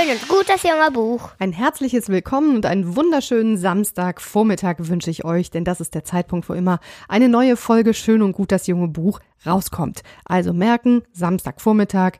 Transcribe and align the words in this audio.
Schön 0.00 0.12
und 0.12 0.28
gut, 0.28 0.48
das 0.48 0.62
junge 0.62 0.90
Buch. 0.92 1.30
Ein 1.38 1.52
herzliches 1.52 2.08
Willkommen 2.08 2.56
und 2.56 2.64
einen 2.64 2.96
wunderschönen 2.96 3.58
Samstagvormittag 3.58 4.76
wünsche 4.78 5.10
ich 5.10 5.24
euch, 5.24 5.50
denn 5.50 5.64
das 5.64 5.80
ist 5.80 5.94
der 5.94 6.04
Zeitpunkt, 6.04 6.48
wo 6.48 6.54
immer 6.54 6.80
eine 7.08 7.28
neue 7.28 7.56
Folge 7.56 7.92
Schön 7.92 8.22
und 8.22 8.32
gut, 8.32 8.50
das 8.50 8.66
junge 8.66 8.88
Buch 8.88 9.20
rauskommt. 9.44 10.02
Also 10.24 10.54
merken, 10.54 11.02
Samstagvormittag, 11.12 12.12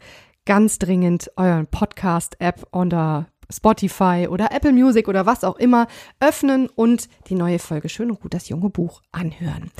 ganz 0.44 0.78
dringend 0.78 1.30
euren 1.36 1.68
Podcast-App 1.68 2.66
unter 2.70 3.28
Spotify 3.50 4.26
oder 4.28 4.52
Apple 4.52 4.72
Music 4.72 5.08
oder 5.08 5.24
was 5.24 5.42
auch 5.42 5.56
immer 5.56 5.86
öffnen 6.18 6.68
und 6.68 7.08
die 7.28 7.34
neue 7.34 7.58
Folge 7.58 7.88
Schön 7.88 8.10
und 8.10 8.20
gut, 8.20 8.34
das 8.34 8.50
junge 8.50 8.68
Buch 8.68 9.00
anhören. 9.10 9.70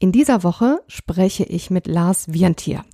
In 0.00 0.12
dieser 0.12 0.44
Woche 0.44 0.80
spreche 0.86 1.42
ich 1.42 1.70
mit 1.70 1.88
Lars 1.88 2.32
Wientier. 2.32 2.84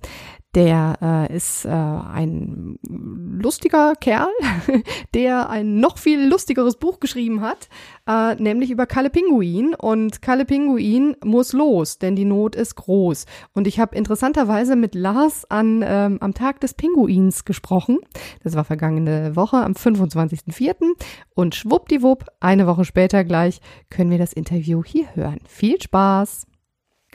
Der 0.55 1.27
äh, 1.29 1.35
ist 1.35 1.65
äh, 1.65 1.69
ein 1.69 2.79
lustiger 2.87 3.93
Kerl, 3.95 4.29
der 5.13 5.49
ein 5.49 5.81
noch 5.81 5.99
viel 5.99 6.27
lustigeres 6.27 6.77
Buch 6.77 6.99
geschrieben 6.99 7.41
hat, 7.41 7.67
äh, 8.07 8.41
nämlich 8.41 8.71
über 8.71 8.87
Kalle 8.87 9.11
Pinguin. 9.11 9.75
Und 9.75 10.23
Kalle 10.23 10.45
Pinguin 10.45 11.15
muss 11.23 11.53
los, 11.53 11.99
denn 11.99 12.15
die 12.15 12.25
Not 12.25 12.55
ist 12.55 12.75
groß. 12.75 13.25
Und 13.53 13.67
ich 13.67 13.79
habe 13.79 13.95
interessanterweise 13.95 14.75
mit 14.75 14.95
Lars 14.95 15.43
an, 15.51 15.83
ähm, 15.85 16.17
am 16.21 16.33
Tag 16.33 16.61
des 16.61 16.73
Pinguins 16.73 17.45
gesprochen. 17.45 17.99
Das 18.41 18.55
war 18.55 18.63
vergangene 18.63 19.35
Woche 19.35 19.57
am 19.57 19.73
25.04. 19.73 20.93
Und 21.35 21.53
schwuppdiwupp, 21.53 22.25
eine 22.39 22.65
Woche 22.65 22.85
später 22.85 23.25
gleich, 23.25 23.59
können 23.91 24.09
wir 24.09 24.17
das 24.17 24.33
Interview 24.33 24.83
hier 24.83 25.13
hören. 25.15 25.39
Viel 25.45 25.79
Spaß! 25.79 26.47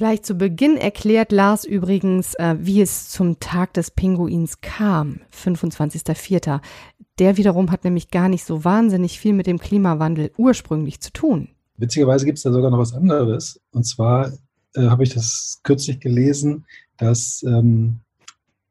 Gleich 0.00 0.22
zu 0.22 0.34
Beginn 0.34 0.78
erklärt 0.78 1.30
Lars 1.30 1.66
übrigens, 1.66 2.32
äh, 2.36 2.56
wie 2.58 2.80
es 2.80 3.10
zum 3.10 3.38
Tag 3.38 3.74
des 3.74 3.90
Pinguins 3.90 4.62
kam, 4.62 5.20
25.04. 5.30 6.62
Der 7.18 7.36
wiederum 7.36 7.70
hat 7.70 7.84
nämlich 7.84 8.10
gar 8.10 8.30
nicht 8.30 8.46
so 8.46 8.64
wahnsinnig 8.64 9.20
viel 9.20 9.34
mit 9.34 9.46
dem 9.46 9.58
Klimawandel 9.58 10.32
ursprünglich 10.38 11.00
zu 11.00 11.12
tun. 11.12 11.50
Witzigerweise 11.76 12.24
gibt 12.24 12.38
es 12.38 12.44
da 12.44 12.50
sogar 12.50 12.70
noch 12.70 12.78
was 12.78 12.94
anderes. 12.94 13.60
Und 13.72 13.84
zwar 13.84 14.32
äh, 14.74 14.84
habe 14.84 15.02
ich 15.02 15.10
das 15.12 15.60
kürzlich 15.64 16.00
gelesen, 16.00 16.64
dass 16.96 17.42
ähm, 17.42 18.00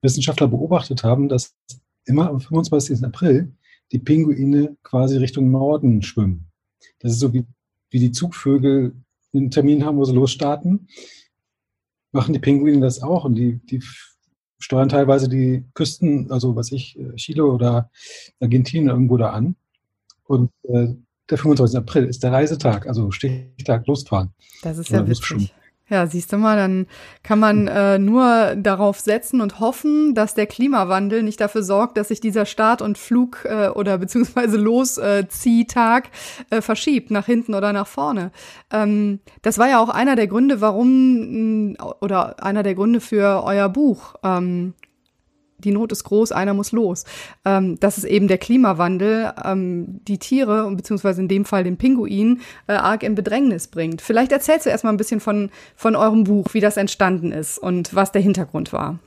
Wissenschaftler 0.01 0.47
beobachtet 0.47 1.03
haben, 1.03 1.29
dass 1.29 1.53
immer 2.05 2.27
am 2.27 2.39
25. 2.39 3.03
April 3.03 3.51
die 3.91 3.99
Pinguine 3.99 4.77
quasi 4.81 5.17
Richtung 5.17 5.51
Norden 5.51 6.01
schwimmen. 6.01 6.47
Das 6.97 7.11
ist 7.11 7.19
so 7.19 7.31
wie, 7.35 7.45
wie 7.91 7.99
die 7.99 8.11
Zugvögel 8.11 8.95
einen 9.33 9.51
Termin 9.51 9.85
haben, 9.85 9.97
wo 9.97 10.05
sie 10.05 10.13
losstarten 10.13 10.87
machen 12.11 12.33
die 12.33 12.39
Pinguine 12.39 12.79
das 12.79 13.01
auch 13.01 13.25
und 13.25 13.35
die, 13.35 13.59
die 13.65 13.83
steuern 14.59 14.89
teilweise 14.89 15.29
die 15.29 15.65
Küsten, 15.73 16.31
also 16.31 16.55
was 16.55 16.71
ich, 16.71 16.97
äh, 16.99 17.15
Chile 17.15 17.45
oder 17.45 17.89
Argentinien 18.39 18.89
irgendwo 18.89 19.17
da 19.17 19.31
an. 19.31 19.55
Und 20.25 20.51
äh, 20.63 20.87
der 21.29 21.37
25. 21.37 21.77
April 21.77 22.05
ist 22.05 22.23
der 22.23 22.31
Reisetag, 22.31 22.87
also 22.87 23.11
Stichtag 23.11 23.87
losfahren. 23.87 24.31
Das 24.63 24.77
ist 24.77 24.89
ja 24.89 25.07
witzig. 25.07 25.53
Ja, 25.89 26.05
siehst 26.05 26.31
du 26.31 26.37
mal, 26.37 26.55
dann 26.55 26.85
kann 27.23 27.39
man 27.39 27.67
äh, 27.67 27.97
nur 27.97 28.55
darauf 28.55 28.99
setzen 28.99 29.41
und 29.41 29.59
hoffen, 29.59 30.13
dass 30.13 30.35
der 30.35 30.45
Klimawandel 30.45 31.23
nicht 31.23 31.41
dafür 31.41 31.63
sorgt, 31.63 31.97
dass 31.97 32.09
sich 32.09 32.21
dieser 32.21 32.45
Start- 32.45 32.83
und 32.83 32.97
Flug 32.97 33.45
äh, 33.45 33.69
oder 33.69 33.97
beziehungsweise 33.97 34.57
Losziehtag 34.57 36.09
äh, 36.51 36.61
verschiebt, 36.61 37.09
nach 37.09 37.25
hinten 37.25 37.55
oder 37.55 37.73
nach 37.73 37.87
vorne. 37.87 38.31
Ähm, 38.71 39.19
das 39.41 39.57
war 39.57 39.67
ja 39.67 39.79
auch 39.79 39.89
einer 39.89 40.15
der 40.15 40.27
Gründe, 40.27 40.61
warum 40.61 41.75
oder 42.01 42.43
einer 42.43 42.61
der 42.61 42.75
Gründe 42.75 43.01
für 43.01 43.43
euer 43.43 43.69
Buch. 43.69 44.15
Ähm, 44.23 44.73
die 45.63 45.71
Not 45.71 45.91
ist 45.91 46.03
groß, 46.03 46.31
einer 46.31 46.53
muss 46.53 46.71
los. 46.71 47.05
Ähm, 47.45 47.79
das 47.79 47.97
ist 47.97 48.05
eben 48.05 48.27
der 48.27 48.37
Klimawandel, 48.37 49.33
ähm, 49.43 50.01
die 50.07 50.17
Tiere, 50.17 50.73
beziehungsweise 50.75 51.21
in 51.21 51.27
dem 51.27 51.45
Fall 51.45 51.63
den 51.63 51.77
Pinguin, 51.77 52.41
äh, 52.67 52.73
arg 52.73 53.03
in 53.03 53.15
Bedrängnis 53.15 53.67
bringt. 53.67 54.01
Vielleicht 54.01 54.31
erzählst 54.31 54.65
du 54.65 54.69
erstmal 54.69 54.93
ein 54.93 54.97
bisschen 54.97 55.19
von, 55.19 55.49
von 55.75 55.95
eurem 55.95 56.23
Buch, 56.23 56.53
wie 56.53 56.61
das 56.61 56.77
entstanden 56.77 57.31
ist 57.31 57.57
und 57.57 57.93
was 57.95 58.11
der 58.11 58.21
Hintergrund 58.21 58.73
war. 58.73 58.99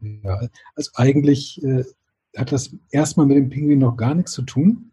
Ja, 0.00 0.40
also 0.74 0.90
eigentlich 0.94 1.62
äh, 1.62 1.84
hat 2.36 2.52
das 2.52 2.70
erstmal 2.90 3.26
mit 3.26 3.36
dem 3.36 3.48
Pinguin 3.48 3.80
noch 3.80 3.96
gar 3.96 4.14
nichts 4.14 4.32
zu 4.32 4.42
tun, 4.42 4.92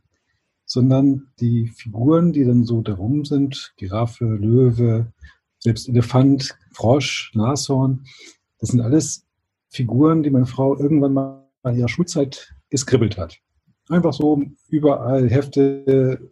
sondern 0.66 1.28
die 1.40 1.68
Figuren, 1.68 2.34
die 2.34 2.44
dann 2.44 2.64
so 2.64 2.82
darum 2.82 3.24
sind, 3.24 3.74
Giraffe, 3.78 4.26
Löwe, 4.26 5.14
selbst 5.60 5.88
Elefant, 5.88 6.58
Frosch, 6.72 7.32
Nashorn, 7.36 8.06
das 8.60 8.70
sind 8.70 8.82
alles 8.82 9.25
Figuren, 9.76 10.24
die 10.24 10.30
meine 10.30 10.46
Frau 10.46 10.78
irgendwann 10.78 11.14
mal 11.14 11.50
in 11.66 11.78
ihrer 11.78 11.90
Schulzeit 11.90 12.54
geskribbelt 12.70 13.18
hat. 13.18 13.38
Einfach 13.90 14.14
so 14.14 14.42
überall 14.70 15.30
Hefte, 15.30 16.32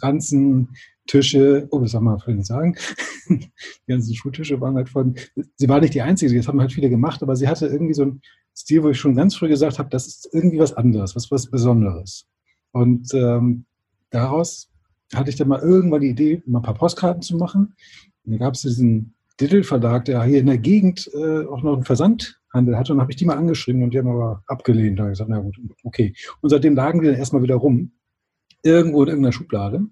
Ranzen, 0.00 0.68
Tische, 1.06 1.66
oh, 1.70 1.80
das 1.80 1.92
soll 1.92 2.00
man 2.00 2.18
vielleicht 2.20 2.38
nicht 2.38 2.46
sagen. 2.46 2.76
die 3.28 3.50
ganzen 3.88 4.14
Schultische 4.14 4.60
waren 4.60 4.76
halt 4.76 4.88
von, 4.88 5.16
sie 5.56 5.68
war 5.68 5.80
nicht 5.80 5.94
die 5.94 6.02
Einzige, 6.02 6.34
das 6.36 6.48
haben 6.48 6.60
halt 6.60 6.72
viele 6.72 6.88
gemacht, 6.88 7.22
aber 7.22 7.36
sie 7.36 7.48
hatte 7.48 7.66
irgendwie 7.66 7.94
so 7.94 8.02
einen 8.02 8.22
Stil, 8.56 8.82
wo 8.82 8.90
ich 8.90 8.98
schon 8.98 9.16
ganz 9.16 9.34
früh 9.34 9.48
gesagt 9.48 9.78
habe, 9.78 9.90
das 9.90 10.06
ist 10.06 10.28
irgendwie 10.32 10.58
was 10.58 10.72
anderes, 10.72 11.16
was 11.16 11.30
was 11.30 11.50
Besonderes. 11.50 12.26
Und 12.72 13.12
ähm, 13.14 13.64
daraus 14.10 14.70
hatte 15.14 15.30
ich 15.30 15.36
dann 15.36 15.48
mal 15.48 15.60
irgendwann 15.60 16.02
die 16.02 16.10
Idee, 16.10 16.42
mal 16.46 16.60
ein 16.60 16.64
paar 16.64 16.74
Postkarten 16.74 17.22
zu 17.22 17.36
machen. 17.36 17.74
Und 18.24 18.32
da 18.32 18.38
gab 18.38 18.54
es 18.54 18.62
diesen 18.62 19.14
Diddle 19.40 19.64
Verlag, 19.64 20.04
der 20.04 20.22
hier 20.22 20.40
in 20.40 20.46
der 20.46 20.58
Gegend 20.58 21.10
äh, 21.14 21.44
auch 21.46 21.62
noch 21.62 21.74
einen 21.74 21.84
Versand 21.84 22.39
Handel 22.52 22.76
hatte. 22.76 22.92
Und 22.92 23.00
habe 23.00 23.10
ich 23.10 23.16
die 23.16 23.24
mal 23.24 23.36
angeschrieben 23.36 23.82
und 23.82 23.94
die 23.94 23.98
haben 23.98 24.08
aber 24.08 24.42
abgelehnt. 24.46 24.98
Da 24.98 25.04
habe 25.04 25.12
ich 25.12 25.18
gesagt, 25.18 25.30
na 25.30 25.40
gut, 25.40 25.56
okay. 25.84 26.14
Und 26.40 26.50
seitdem 26.50 26.74
lagen 26.74 27.00
die 27.00 27.06
dann 27.06 27.16
erstmal 27.16 27.42
wieder 27.42 27.56
rum, 27.56 27.92
irgendwo 28.62 29.02
in 29.02 29.08
irgendeiner 29.08 29.32
Schublade. 29.32 29.86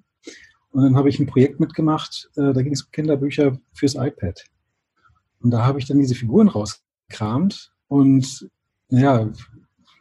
Und 0.71 0.83
dann 0.83 0.97
habe 0.97 1.09
ich 1.09 1.19
ein 1.19 1.27
Projekt 1.27 1.61
mitgemacht, 1.61 2.31
äh, 2.37 2.53
da 2.53 2.63
ging 2.63 2.73
es 2.73 2.83
um 2.83 2.91
Kinderbücher 2.91 3.59
fürs 3.73 3.95
iPad. 3.95 4.45
Und 5.41 5.51
da 5.51 5.65
habe 5.65 5.79
ich 5.79 5.87
dann 5.87 5.99
diese 5.99 6.15
Figuren 6.15 6.49
rausgekramt 6.49 7.73
und 7.89 8.49
ja, 8.91 9.31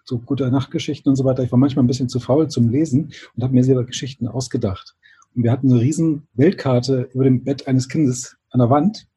so 0.03 0.19
gute 0.19 0.49
Nachtgeschichten 0.49 1.09
und 1.09 1.15
so 1.15 1.25
weiter. 1.25 1.43
Ich 1.43 1.51
war 1.51 1.59
manchmal 1.59 1.83
ein 1.83 1.87
bisschen 1.87 2.09
zu 2.09 2.19
faul 2.19 2.47
zum 2.47 2.69
Lesen 2.69 3.11
und 3.35 3.43
habe 3.43 3.53
mir 3.53 3.63
selber 3.63 3.85
Geschichten 3.85 4.27
ausgedacht. 4.27 4.95
Und 5.35 5.43
wir 5.43 5.51
hatten 5.51 5.69
eine 5.71 5.81
riesen 5.81 6.27
Weltkarte 6.33 7.09
über 7.13 7.25
dem 7.25 7.43
Bett 7.43 7.67
eines 7.67 7.89
Kindes 7.89 8.37
an 8.49 8.59
der 8.59 8.69
Wand 8.69 9.07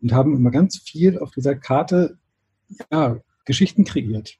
und 0.00 0.12
haben 0.12 0.34
immer 0.34 0.50
ganz 0.50 0.78
viel 0.78 1.18
auf 1.18 1.32
dieser 1.32 1.56
Karte 1.56 2.18
ja, 2.90 3.18
Geschichten 3.44 3.84
kreiert. 3.84 4.38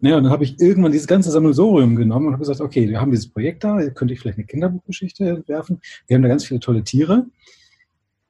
Naja, 0.00 0.18
und 0.18 0.24
dann 0.24 0.32
habe 0.32 0.44
ich 0.44 0.60
irgendwann 0.60 0.92
dieses 0.92 1.06
ganze 1.06 1.30
Sammelsorium 1.30 1.96
genommen 1.96 2.26
und 2.26 2.32
habe 2.34 2.42
gesagt, 2.42 2.60
okay, 2.60 2.88
wir 2.88 3.00
haben 3.00 3.10
dieses 3.10 3.28
Projekt 3.28 3.64
da, 3.64 3.80
könnte 3.90 4.12
ich 4.12 4.20
vielleicht 4.20 4.38
eine 4.38 4.46
Kinderbuchgeschichte 4.46 5.28
entwerfen. 5.28 5.80
Wir 6.06 6.16
haben 6.16 6.22
da 6.22 6.28
ganz 6.28 6.44
viele 6.44 6.60
tolle 6.60 6.84
Tiere. 6.84 7.26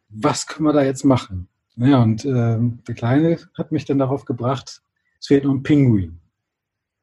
Was 0.09 0.47
können 0.47 0.67
wir 0.67 0.73
da 0.73 0.85
jetzt 0.85 1.05
machen? 1.05 1.49
Naja, 1.77 2.03
und 2.03 2.25
äh, 2.25 2.59
der 2.87 2.95
Kleine 2.95 3.39
hat 3.55 3.73
mich 3.73 3.85
dann 3.85 3.99
darauf 3.99 4.25
gebracht, 4.25 4.83
es 5.19 5.27
fehlt 5.27 5.45
noch 5.45 5.53
ein 5.53 5.63
Pinguin. 5.63 6.21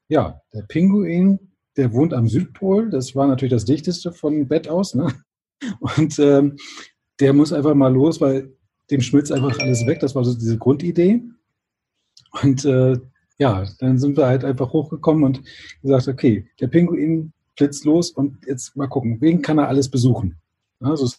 Ja, 0.08 0.42
der 0.54 0.62
Pinguin, 0.62 1.40
der 1.76 1.92
wohnt 1.92 2.14
am 2.14 2.28
Südpol. 2.28 2.90
Das 2.90 3.16
war 3.16 3.28
natürlich 3.28 3.54
das 3.54 3.66
dichteste 3.66 4.12
von 4.12 4.48
Bett 4.48 4.68
aus. 4.68 4.96
Ne? 4.96 5.14
Und 5.80 6.20
ähm, 6.20 6.56
der 7.20 7.34
muss 7.34 7.54
einfach 7.54 7.74
mal 7.74 7.94
los, 7.94 8.22
weil 8.22 8.54
dem 8.90 9.02
schmilzt 9.02 9.32
einfach 9.32 9.60
alles 9.60 9.86
weg. 9.86 10.00
Das 10.00 10.16
war 10.16 10.24
so 10.24 10.34
diese 10.34 10.58
Grundidee. 10.58 11.24
Und 12.42 12.66
äh, 12.66 12.98
ja, 13.38 13.66
dann 13.80 13.98
sind 13.98 14.18
wir 14.18 14.28
halt 14.28 14.46
einfach 14.46 14.72
hochgekommen 14.72 15.24
und 15.24 15.42
gesagt, 15.82 16.08
okay, 16.08 16.48
der 16.60 16.68
Pinguin 16.68 17.34
flitzt 17.58 17.86
los 17.86 18.12
und 18.12 18.38
jetzt 18.46 18.76
mal 18.76 18.88
gucken, 18.88 19.20
wen 19.20 19.42
kann 19.42 19.58
er 19.58 19.68
alles 19.68 19.90
besuchen? 19.90 20.36
Also 20.80 21.08
die 21.08 21.16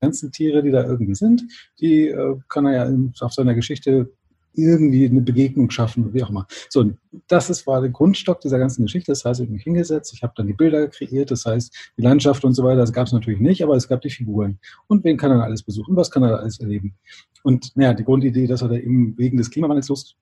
ganzen 0.00 0.32
Tiere, 0.32 0.62
die 0.62 0.70
da 0.70 0.84
irgendwie 0.84 1.14
sind, 1.14 1.42
die 1.80 2.08
äh, 2.08 2.36
kann 2.48 2.66
er 2.66 2.90
ja 2.90 2.98
auf 3.20 3.32
seiner 3.32 3.54
Geschichte 3.54 4.10
irgendwie 4.54 5.06
eine 5.06 5.20
Begegnung 5.22 5.70
schaffen, 5.70 6.12
wie 6.12 6.22
auch 6.22 6.30
immer. 6.30 6.46
So, 6.68 6.92
das 7.26 7.48
ist, 7.50 7.66
war 7.66 7.80
der 7.80 7.90
Grundstock 7.90 8.40
dieser 8.40 8.58
ganzen 8.58 8.82
Geschichte. 8.82 9.12
Das 9.12 9.24
heißt, 9.24 9.40
ich 9.40 9.46
habe 9.46 9.54
mich 9.54 9.64
hingesetzt, 9.64 10.12
ich 10.14 10.22
habe 10.22 10.34
dann 10.36 10.46
die 10.46 10.52
Bilder 10.52 10.88
kreiert, 10.88 11.30
das 11.30 11.46
heißt, 11.46 11.92
die 11.96 12.02
Landschaft 12.02 12.44
und 12.44 12.54
so 12.54 12.62
weiter, 12.64 12.80
das 12.80 12.92
gab 12.92 13.06
es 13.06 13.12
natürlich 13.12 13.40
nicht, 13.40 13.62
aber 13.62 13.76
es 13.76 13.88
gab 13.88 14.02
die 14.02 14.10
Figuren. 14.10 14.58
Und 14.88 15.04
wen 15.04 15.16
kann 15.16 15.30
er 15.30 15.42
alles 15.42 15.62
besuchen? 15.62 15.96
Was 15.96 16.10
kann 16.10 16.22
er 16.22 16.40
alles 16.40 16.60
erleben? 16.60 16.94
Und 17.42 17.74
naja, 17.76 17.94
die 17.94 18.04
Grundidee, 18.04 18.46
dass 18.46 18.62
er 18.62 18.68
da 18.68 18.76
eben 18.76 19.16
wegen 19.16 19.38
des 19.38 19.50
Klimawandels 19.50 19.88
los 19.88 20.16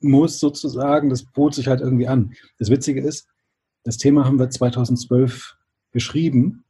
muss 0.00 0.38
sozusagen, 0.38 1.10
das 1.10 1.24
bot 1.24 1.54
sich 1.54 1.66
halt 1.66 1.80
irgendwie 1.80 2.08
an. 2.08 2.34
Das 2.58 2.70
Witzige 2.70 3.00
ist, 3.00 3.26
das 3.84 3.96
Thema 3.96 4.24
haben 4.24 4.38
wir 4.38 4.50
2012 4.50 5.56
geschrieben 5.92 6.64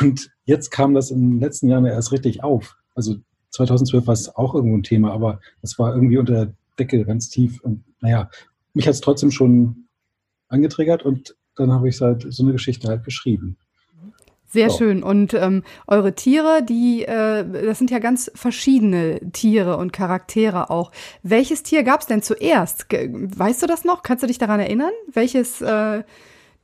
und 0.00 0.30
jetzt 0.44 0.70
kam 0.70 0.94
das 0.94 1.10
in 1.10 1.32
den 1.32 1.40
letzten 1.40 1.68
Jahren 1.68 1.86
erst 1.86 2.12
richtig 2.12 2.42
auf. 2.42 2.76
Also 2.94 3.16
2012 3.50 4.06
war 4.06 4.14
es 4.14 4.34
auch 4.34 4.54
irgendwo 4.54 4.76
ein 4.76 4.82
Thema, 4.82 5.12
aber 5.12 5.40
es 5.60 5.78
war 5.78 5.94
irgendwie 5.94 6.18
unter 6.18 6.32
der 6.32 6.54
Decke 6.78 7.04
ganz 7.04 7.28
tief. 7.28 7.60
Und 7.62 7.84
naja, 8.00 8.30
mich 8.74 8.86
hat 8.86 8.94
es 8.94 9.00
trotzdem 9.00 9.30
schon 9.30 9.88
angetriggert 10.48 11.02
und 11.02 11.36
dann 11.56 11.72
habe 11.72 11.88
ich 11.88 12.00
halt 12.00 12.26
so 12.28 12.42
eine 12.42 12.52
Geschichte 12.52 12.88
halt 12.88 13.04
geschrieben. 13.04 13.58
Sehr 14.52 14.68
so. 14.68 14.78
schön. 14.78 15.02
Und 15.02 15.32
ähm, 15.32 15.62
eure 15.86 16.14
Tiere, 16.14 16.62
die, 16.62 17.04
äh, 17.04 17.66
das 17.66 17.78
sind 17.78 17.90
ja 17.90 18.00
ganz 18.00 18.30
verschiedene 18.34 19.18
Tiere 19.32 19.78
und 19.78 19.94
Charaktere 19.94 20.68
auch. 20.68 20.92
Welches 21.22 21.62
Tier 21.62 21.84
gab 21.84 22.02
es 22.02 22.06
denn 22.06 22.20
zuerst? 22.20 22.90
Ge 22.90 23.10
weißt 23.12 23.62
du 23.62 23.66
das 23.66 23.84
noch? 23.84 24.02
Kannst 24.02 24.22
du 24.22 24.26
dich 24.26 24.36
daran 24.36 24.60
erinnern? 24.60 24.92
Welches 25.10 25.62
äh, 25.62 26.02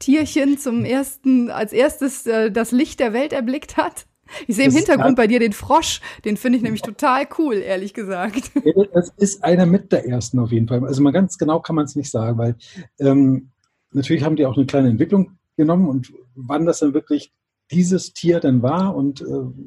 Tierchen 0.00 0.58
zum 0.58 0.84
ersten, 0.84 1.50
als 1.50 1.72
erstes 1.72 2.26
äh, 2.26 2.50
das 2.50 2.72
Licht 2.72 3.00
der 3.00 3.14
Welt 3.14 3.32
erblickt 3.32 3.78
hat? 3.78 4.06
Ich 4.46 4.56
sehe 4.56 4.66
im 4.66 4.72
Hintergrund 4.72 5.16
bei 5.16 5.26
dir 5.26 5.40
den 5.40 5.54
Frosch, 5.54 6.02
den 6.26 6.36
finde 6.36 6.58
ich 6.58 6.62
nämlich 6.62 6.82
total 6.82 7.26
cool, 7.38 7.54
ehrlich 7.54 7.94
gesagt. 7.94 8.50
Das 8.92 9.10
ist 9.16 9.42
einer 9.42 9.64
mit 9.64 9.92
der 9.92 10.06
ersten 10.06 10.38
auf 10.38 10.52
jeden 10.52 10.68
Fall. 10.68 10.84
Also 10.84 11.02
mal 11.02 11.12
ganz 11.12 11.38
genau 11.38 11.60
kann 11.60 11.76
man 11.76 11.86
es 11.86 11.96
nicht 11.96 12.10
sagen, 12.10 12.36
weil 12.36 12.56
ähm, 12.98 13.48
natürlich 13.92 14.24
haben 14.24 14.36
die 14.36 14.44
auch 14.44 14.56
eine 14.56 14.66
kleine 14.66 14.90
Entwicklung 14.90 15.38
genommen 15.56 15.88
und 15.88 16.12
wann 16.34 16.66
das 16.66 16.80
dann 16.80 16.92
wirklich 16.92 17.32
dieses 17.70 18.12
Tier 18.12 18.40
dann 18.40 18.62
war 18.62 18.94
und 18.94 19.20
äh, 19.20 19.24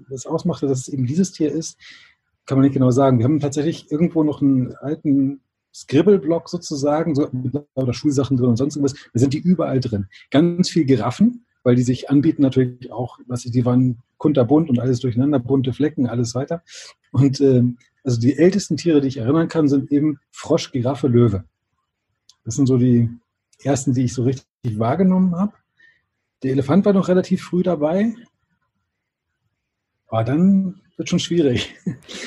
das 0.09 0.25
ausmachte, 0.25 0.68
dass 0.68 0.80
es 0.80 0.88
eben 0.88 1.06
dieses 1.06 1.31
Tier 1.31 1.51
ist, 1.51 1.77
kann 2.45 2.57
man 2.57 2.63
nicht 2.63 2.74
genau 2.74 2.92
sagen. 2.92 3.19
Wir 3.19 3.25
haben 3.25 3.39
tatsächlich 3.39 3.92
irgendwo 3.92 4.24
noch 4.24 4.42
einen 4.42 4.75
alten 4.75 5.42
Scribble-Block 5.74 6.50
sozusagen, 6.50 7.15
so, 7.15 7.30
oder 7.75 7.94
Schulsachen 7.94 8.38
drin 8.38 8.50
und 8.50 8.57
sonst 8.57 8.75
irgendwas. 8.75 9.00
Da 9.13 9.19
sind 9.19 9.33
die 9.33 9.39
überall 9.39 9.80
drin. 9.80 10.07
Ganz 10.30 10.69
viel 10.69 10.86
Giraffen, 10.86 11.45
weil 11.63 11.75
die 11.75 11.83
sich 11.83 12.09
anbieten 12.09 12.42
natürlich 12.42 12.92
auch, 12.92 13.19
was 13.27 13.45
ich, 13.45 13.51
die 13.51 13.65
waren 13.65 14.00
kunterbunt 14.18 14.69
und 14.69 14.80
alles 14.80 15.00
durcheinander, 15.00 15.39
bunte 15.39 15.74
Flecken, 15.74 16.07
alles 16.07 16.36
weiter. 16.36 16.63
Und 17.12 17.39
äh, 17.39 17.63
also 18.04 18.19
die 18.19 18.38
ältesten 18.38 18.77
Tiere, 18.77 19.01
die 19.01 19.07
ich 19.07 19.18
erinnern 19.18 19.47
kann, 19.47 19.68
sind 19.68 19.92
eben 19.92 20.19
Frosch, 20.31 20.71
Giraffe, 20.71 21.07
Löwe. 21.07 21.44
Das 22.44 22.56
sind 22.56 22.65
so 22.65 22.77
die 22.77 23.09
ersten, 23.63 23.94
die 23.94 24.06
ich 24.06 24.13
so 24.13 24.24
richtig 24.24 24.45
wahrgenommen 24.63 25.36
habe. 25.36 25.54
Der 26.43 26.51
Elefant 26.51 26.85
war 26.85 26.93
noch 26.93 27.07
relativ 27.07 27.43
früh 27.43 27.63
dabei. 27.63 28.13
Aber 30.07 30.23
dann 30.23 30.81
wird 30.97 31.09
schon 31.09 31.19
schwierig. 31.19 31.75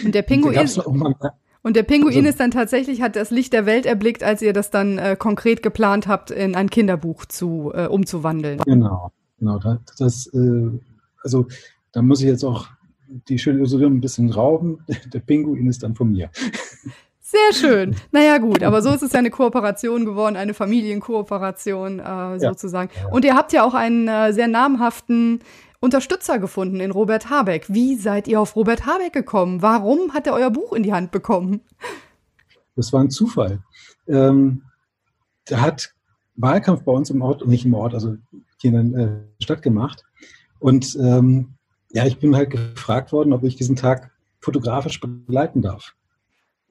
Und 0.04 0.14
der 0.14 0.22
Pinguin, 0.22 0.68
und 1.62 1.76
der 1.76 1.82
Pinguin 1.82 2.18
also, 2.18 2.28
ist 2.28 2.40
dann 2.40 2.50
tatsächlich, 2.50 3.00
hat 3.00 3.16
das 3.16 3.30
Licht 3.30 3.52
der 3.52 3.64
Welt 3.64 3.86
erblickt, 3.86 4.22
als 4.22 4.42
ihr 4.42 4.52
das 4.52 4.70
dann 4.70 4.98
äh, 4.98 5.16
konkret 5.18 5.62
geplant 5.62 6.06
habt, 6.06 6.30
in 6.30 6.54
ein 6.54 6.68
Kinderbuch 6.68 7.24
zu, 7.24 7.72
äh, 7.74 7.86
umzuwandeln. 7.86 8.58
Genau, 8.66 9.12
genau. 9.38 9.58
Das, 9.58 9.84
das 9.96 10.26
äh, 10.34 10.70
also 11.22 11.46
da 11.92 12.02
muss 12.02 12.20
ich 12.20 12.26
jetzt 12.26 12.44
auch 12.44 12.68
die 13.28 13.38
schöne 13.38 13.58
Illusion 13.58 13.94
ein 13.94 14.00
bisschen 14.00 14.30
rauben. 14.30 14.84
Der 15.12 15.20
Pinguin 15.20 15.66
ist 15.66 15.82
dann 15.82 15.94
von 15.94 16.12
mir. 16.12 16.30
Sehr 17.34 17.52
schön. 17.52 17.96
Naja, 18.12 18.38
gut, 18.38 18.62
aber 18.62 18.80
so 18.80 18.90
ist 18.90 19.02
es 19.02 19.12
ja 19.12 19.18
eine 19.18 19.30
Kooperation 19.30 20.04
geworden, 20.04 20.36
eine 20.36 20.54
Familienkooperation 20.54 21.98
äh, 21.98 22.38
sozusagen. 22.38 22.90
Ja. 22.96 23.08
Und 23.08 23.24
ihr 23.24 23.34
habt 23.34 23.52
ja 23.52 23.64
auch 23.64 23.74
einen 23.74 24.06
äh, 24.06 24.32
sehr 24.32 24.46
namhaften 24.46 25.40
Unterstützer 25.80 26.38
gefunden 26.38 26.78
in 26.78 26.92
Robert 26.92 27.30
Habeck. 27.30 27.66
Wie 27.68 27.96
seid 27.96 28.28
ihr 28.28 28.40
auf 28.40 28.54
Robert 28.54 28.86
Habeck 28.86 29.12
gekommen? 29.12 29.62
Warum 29.62 30.14
hat 30.14 30.28
er 30.28 30.34
euer 30.34 30.50
Buch 30.50 30.72
in 30.74 30.84
die 30.84 30.92
Hand 30.92 31.10
bekommen? 31.10 31.60
Das 32.76 32.92
war 32.92 33.00
ein 33.00 33.10
Zufall. 33.10 33.64
Ähm, 34.06 34.62
der 35.50 35.60
hat 35.60 35.92
Wahlkampf 36.36 36.84
bei 36.84 36.92
uns 36.92 37.10
im 37.10 37.20
Ort, 37.20 37.44
nicht 37.48 37.64
im 37.64 37.74
Ort, 37.74 37.94
also 37.94 38.14
hier 38.60 38.74
in 38.74 38.92
der 38.92 39.06
äh, 39.06 39.42
Stadt 39.42 39.62
gemacht. 39.62 40.04
Und 40.60 40.96
ähm, 41.00 41.54
ja, 41.90 42.06
ich 42.06 42.20
bin 42.20 42.36
halt 42.36 42.50
gefragt 42.50 43.10
worden, 43.10 43.32
ob 43.32 43.42
ich 43.42 43.56
diesen 43.56 43.74
Tag 43.74 44.12
fotografisch 44.40 45.00
begleiten 45.00 45.62
darf 45.62 45.94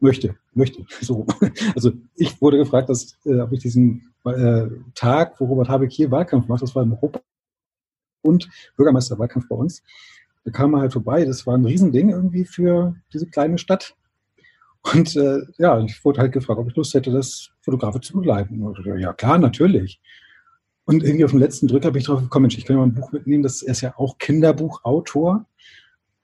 möchte, 0.03 0.35
möchte. 0.53 0.85
So. 1.01 1.25
Also 1.75 1.91
ich 2.15 2.39
wurde 2.41 2.57
gefragt, 2.57 2.89
dass, 2.89 3.17
äh, 3.25 3.39
ob 3.39 3.51
ich 3.53 3.59
diesen 3.59 4.13
äh, 4.25 4.67
Tag, 4.93 5.39
wo 5.39 5.45
Robert 5.45 5.69
Habeck 5.69 5.91
hier 5.91 6.11
Wahlkampf 6.11 6.47
macht, 6.47 6.61
das 6.61 6.75
war 6.75 6.83
im 6.83 6.93
Europa 6.93 7.21
und 8.21 8.49
Bürgermeisterwahlkampf 8.77 9.47
bei 9.49 9.55
uns. 9.55 9.81
Da 10.45 10.51
kam 10.51 10.73
er 10.73 10.81
halt 10.81 10.93
vorbei. 10.93 11.25
Das 11.25 11.47
war 11.47 11.57
ein 11.57 11.65
Riesending 11.65 12.09
irgendwie 12.09 12.45
für 12.45 12.95
diese 13.13 13.27
kleine 13.27 13.57
Stadt. 13.57 13.95
Und 14.93 15.15
äh, 15.15 15.41
ja, 15.57 15.79
ich 15.79 16.03
wurde 16.03 16.19
halt 16.19 16.33
gefragt, 16.33 16.59
ob 16.59 16.69
ich 16.69 16.75
Lust 16.75 16.93
hätte, 16.93 17.11
das 17.11 17.49
fotografisch 17.61 18.07
zu 18.07 18.13
begleiten. 18.13 18.61
Und 18.61 18.77
ja, 18.99 19.13
klar, 19.13 19.37
natürlich. 19.37 20.01
Und 20.85 21.03
irgendwie 21.03 21.23
auf 21.23 21.31
den 21.31 21.39
letzten 21.39 21.67
Drück 21.67 21.85
habe 21.85 21.97
ich 21.97 22.03
drauf 22.03 22.21
gekommen, 22.21 22.43
Mensch, 22.43 22.57
ich 22.57 22.65
kann 22.65 22.75
ja 22.75 22.81
mal 22.81 22.87
ein 22.87 22.93
Buch 22.93 23.13
mitnehmen. 23.13 23.43
Das, 23.43 23.61
ist 23.61 23.81
ja 23.81 23.93
auch 23.97 24.17
Kinderbuchautor. 24.17 25.45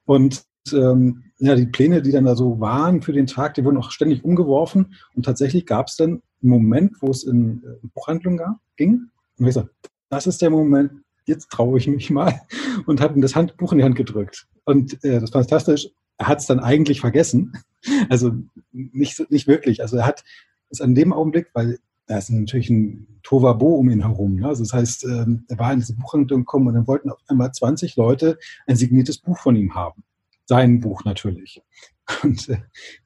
Und 0.04 0.44
ähm, 0.74 1.24
ja, 1.40 1.56
die 1.56 1.66
Pläne, 1.66 2.02
die 2.02 2.12
dann 2.12 2.26
da 2.26 2.36
so 2.36 2.60
waren 2.60 3.02
für 3.02 3.14
den 3.14 3.28
Tag, 3.28 3.54
die 3.54 3.64
wurden 3.64 3.78
auch 3.78 3.92
ständig 3.92 4.24
umgeworfen. 4.24 4.96
Und 5.16 5.24
tatsächlich 5.24 5.66
gab 5.66 5.88
es 5.88 5.96
dann 5.96 6.22
einen 6.42 6.52
Moment, 6.52 6.98
wo 7.02 7.10
es 7.10 7.24
in, 7.24 7.62
in 7.64 7.70
äh, 7.84 7.88
Buchhandlung 7.94 8.42
ging. 8.76 9.10
Und 9.38 9.40
ich 9.40 9.46
gesagt, 9.46 9.70
das 10.10 10.28
ist 10.28 10.42
der 10.42 10.50
Moment, 10.50 10.92
jetzt 11.26 11.50
traue 11.50 11.78
ich 11.78 11.88
mich 11.88 12.10
mal. 12.10 12.42
Und 12.86 13.02
habe 13.02 13.16
ihm 13.16 13.22
das 13.22 13.36
Handbuch 13.36 13.72
in 13.72 13.80
die 13.80 13.84
Hand 13.84 13.96
gedrückt. 13.96 14.48
Und 14.66 15.04
äh, 15.04 15.20
das 15.20 15.34
war 15.34 15.42
fantastisch. 15.42 15.90
Er 16.18 16.28
hat 16.28 16.40
es 16.40 16.46
dann 16.46 16.60
eigentlich 16.60 17.02
vergessen. 17.02 17.54
Also 18.10 18.34
nicht, 18.74 19.32
nicht 19.32 19.48
wirklich. 19.48 19.82
Also 19.82 19.96
er 19.96 20.06
hat 20.06 20.26
es 20.70 20.82
an 20.82 20.96
dem 20.96 21.14
Augenblick, 21.14 21.48
weil 21.54 21.80
da 22.08 22.18
ist 22.18 22.30
natürlich 22.30 22.70
ein 22.70 23.08
Tovabo 23.24 23.76
um 23.76 23.90
ihn 23.90 24.02
herum. 24.02 24.36
Ne? 24.36 24.50
Also 24.50 24.64
das 24.64 24.74
heißt, 24.74 25.06
ähm, 25.06 25.46
er 25.48 25.60
war 25.60 25.72
in 25.72 25.80
diese 25.80 25.96
Buchhandlung 25.96 26.42
gekommen 26.42 26.68
und 26.68 26.74
dann 26.74 26.88
wollten 26.88 27.10
auf 27.10 27.20
einmal 27.30 27.54
20 27.54 27.96
Leute 27.96 28.38
ein 28.68 28.76
signiertes 28.76 29.20
Buch 29.20 29.40
von 29.40 29.56
ihm 29.56 29.76
haben 29.76 30.04
sein 30.50 30.80
Buch 30.80 31.06
natürlich. 31.06 31.62
Und 32.24 32.50
äh, 32.50 32.58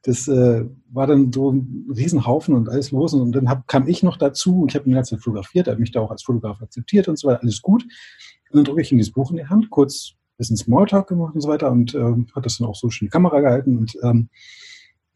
das 0.02 0.28
äh, 0.28 0.64
war 0.90 1.06
dann 1.06 1.30
so 1.30 1.52
ein 1.52 1.86
Riesenhaufen 1.94 2.54
und 2.54 2.70
alles 2.70 2.90
los. 2.90 3.12
Und 3.12 3.32
dann 3.32 3.50
hab, 3.50 3.68
kam 3.68 3.86
ich 3.86 4.02
noch 4.02 4.16
dazu. 4.16 4.64
Ich 4.66 4.74
habe 4.74 4.88
ihn 4.88 5.04
Zeit 5.04 5.20
fotografiert, 5.20 5.66
er 5.66 5.74
hat 5.74 5.78
mich 5.78 5.92
da 5.92 6.00
auch 6.00 6.10
als 6.10 6.22
Fotograf 6.22 6.62
akzeptiert 6.62 7.06
und 7.06 7.18
so 7.18 7.28
weiter. 7.28 7.42
Alles 7.42 7.60
gut. 7.60 7.82
Und 7.82 8.56
dann 8.56 8.64
drücke 8.64 8.80
ich 8.80 8.90
ihm 8.90 8.96
dieses 8.96 9.12
Buch 9.12 9.30
in 9.30 9.36
die 9.36 9.46
Hand, 9.46 9.68
kurz 9.68 10.14
ein 10.14 10.38
bisschen 10.38 10.56
Smalltalk 10.56 11.06
gemacht 11.06 11.34
und 11.34 11.42
so 11.42 11.48
weiter 11.48 11.70
und 11.70 11.94
äh, 11.94 12.14
hat 12.34 12.46
das 12.46 12.56
dann 12.56 12.66
auch 12.66 12.76
so 12.76 12.88
schön 12.88 13.06
in 13.06 13.08
die 13.08 13.12
Kamera 13.12 13.40
gehalten. 13.40 13.76
Und 13.76 13.94
ähm, 14.02 14.30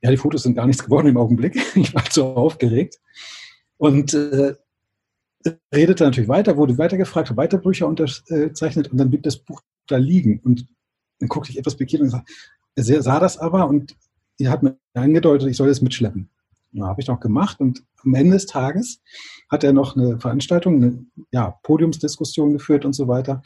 ja, 0.02 0.10
die 0.10 0.18
Fotos 0.18 0.42
sind 0.42 0.54
gar 0.54 0.66
nichts 0.66 0.84
geworden 0.84 1.06
im 1.06 1.16
Augenblick. 1.16 1.56
Ich 1.76 1.94
war 1.94 2.04
zu 2.04 2.24
aufgeregt. 2.24 3.00
Und 3.78 4.12
äh, 4.12 4.54
redete 5.74 6.04
natürlich 6.04 6.28
weiter, 6.28 6.58
wurde 6.58 6.76
weitergefragt, 6.76 7.34
weiter 7.38 7.56
Bücher 7.56 7.88
unterzeichnet 7.88 8.88
und 8.88 8.98
dann 8.98 9.08
blieb 9.08 9.22
das 9.22 9.38
Buch 9.38 9.62
da 9.86 9.96
liegen. 9.96 10.40
Und 10.40 10.66
dann 11.18 11.28
guckte 11.28 11.50
ich 11.50 11.58
etwas 11.58 11.76
pikiert 11.76 12.02
und 12.02 12.10
sagte, 12.10 12.32
er 12.74 13.02
sah 13.02 13.18
das 13.20 13.38
aber 13.38 13.68
und 13.68 13.96
er 14.38 14.50
hat 14.50 14.62
mir 14.62 14.78
angedeutet, 14.94 15.48
ich 15.48 15.56
soll 15.56 15.68
das 15.68 15.82
mitschleppen. 15.82 16.30
Ja, 16.72 16.86
habe 16.86 17.00
ich 17.00 17.08
noch 17.08 17.20
gemacht 17.20 17.60
und 17.60 17.82
am 18.04 18.14
Ende 18.14 18.34
des 18.34 18.46
Tages 18.46 19.00
hat 19.48 19.64
er 19.64 19.72
noch 19.72 19.96
eine 19.96 20.20
Veranstaltung, 20.20 20.76
eine 20.76 21.06
ja, 21.32 21.58
Podiumsdiskussion 21.62 22.52
geführt 22.52 22.84
und 22.84 22.92
so 22.92 23.08
weiter. 23.08 23.42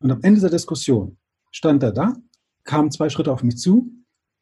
Und 0.00 0.10
am 0.10 0.18
Ende 0.22 0.36
dieser 0.36 0.50
Diskussion 0.50 1.16
stand 1.52 1.82
er 1.82 1.92
da, 1.92 2.14
kam 2.64 2.90
zwei 2.90 3.08
Schritte 3.08 3.32
auf 3.32 3.42
mich 3.42 3.56
zu 3.56 3.88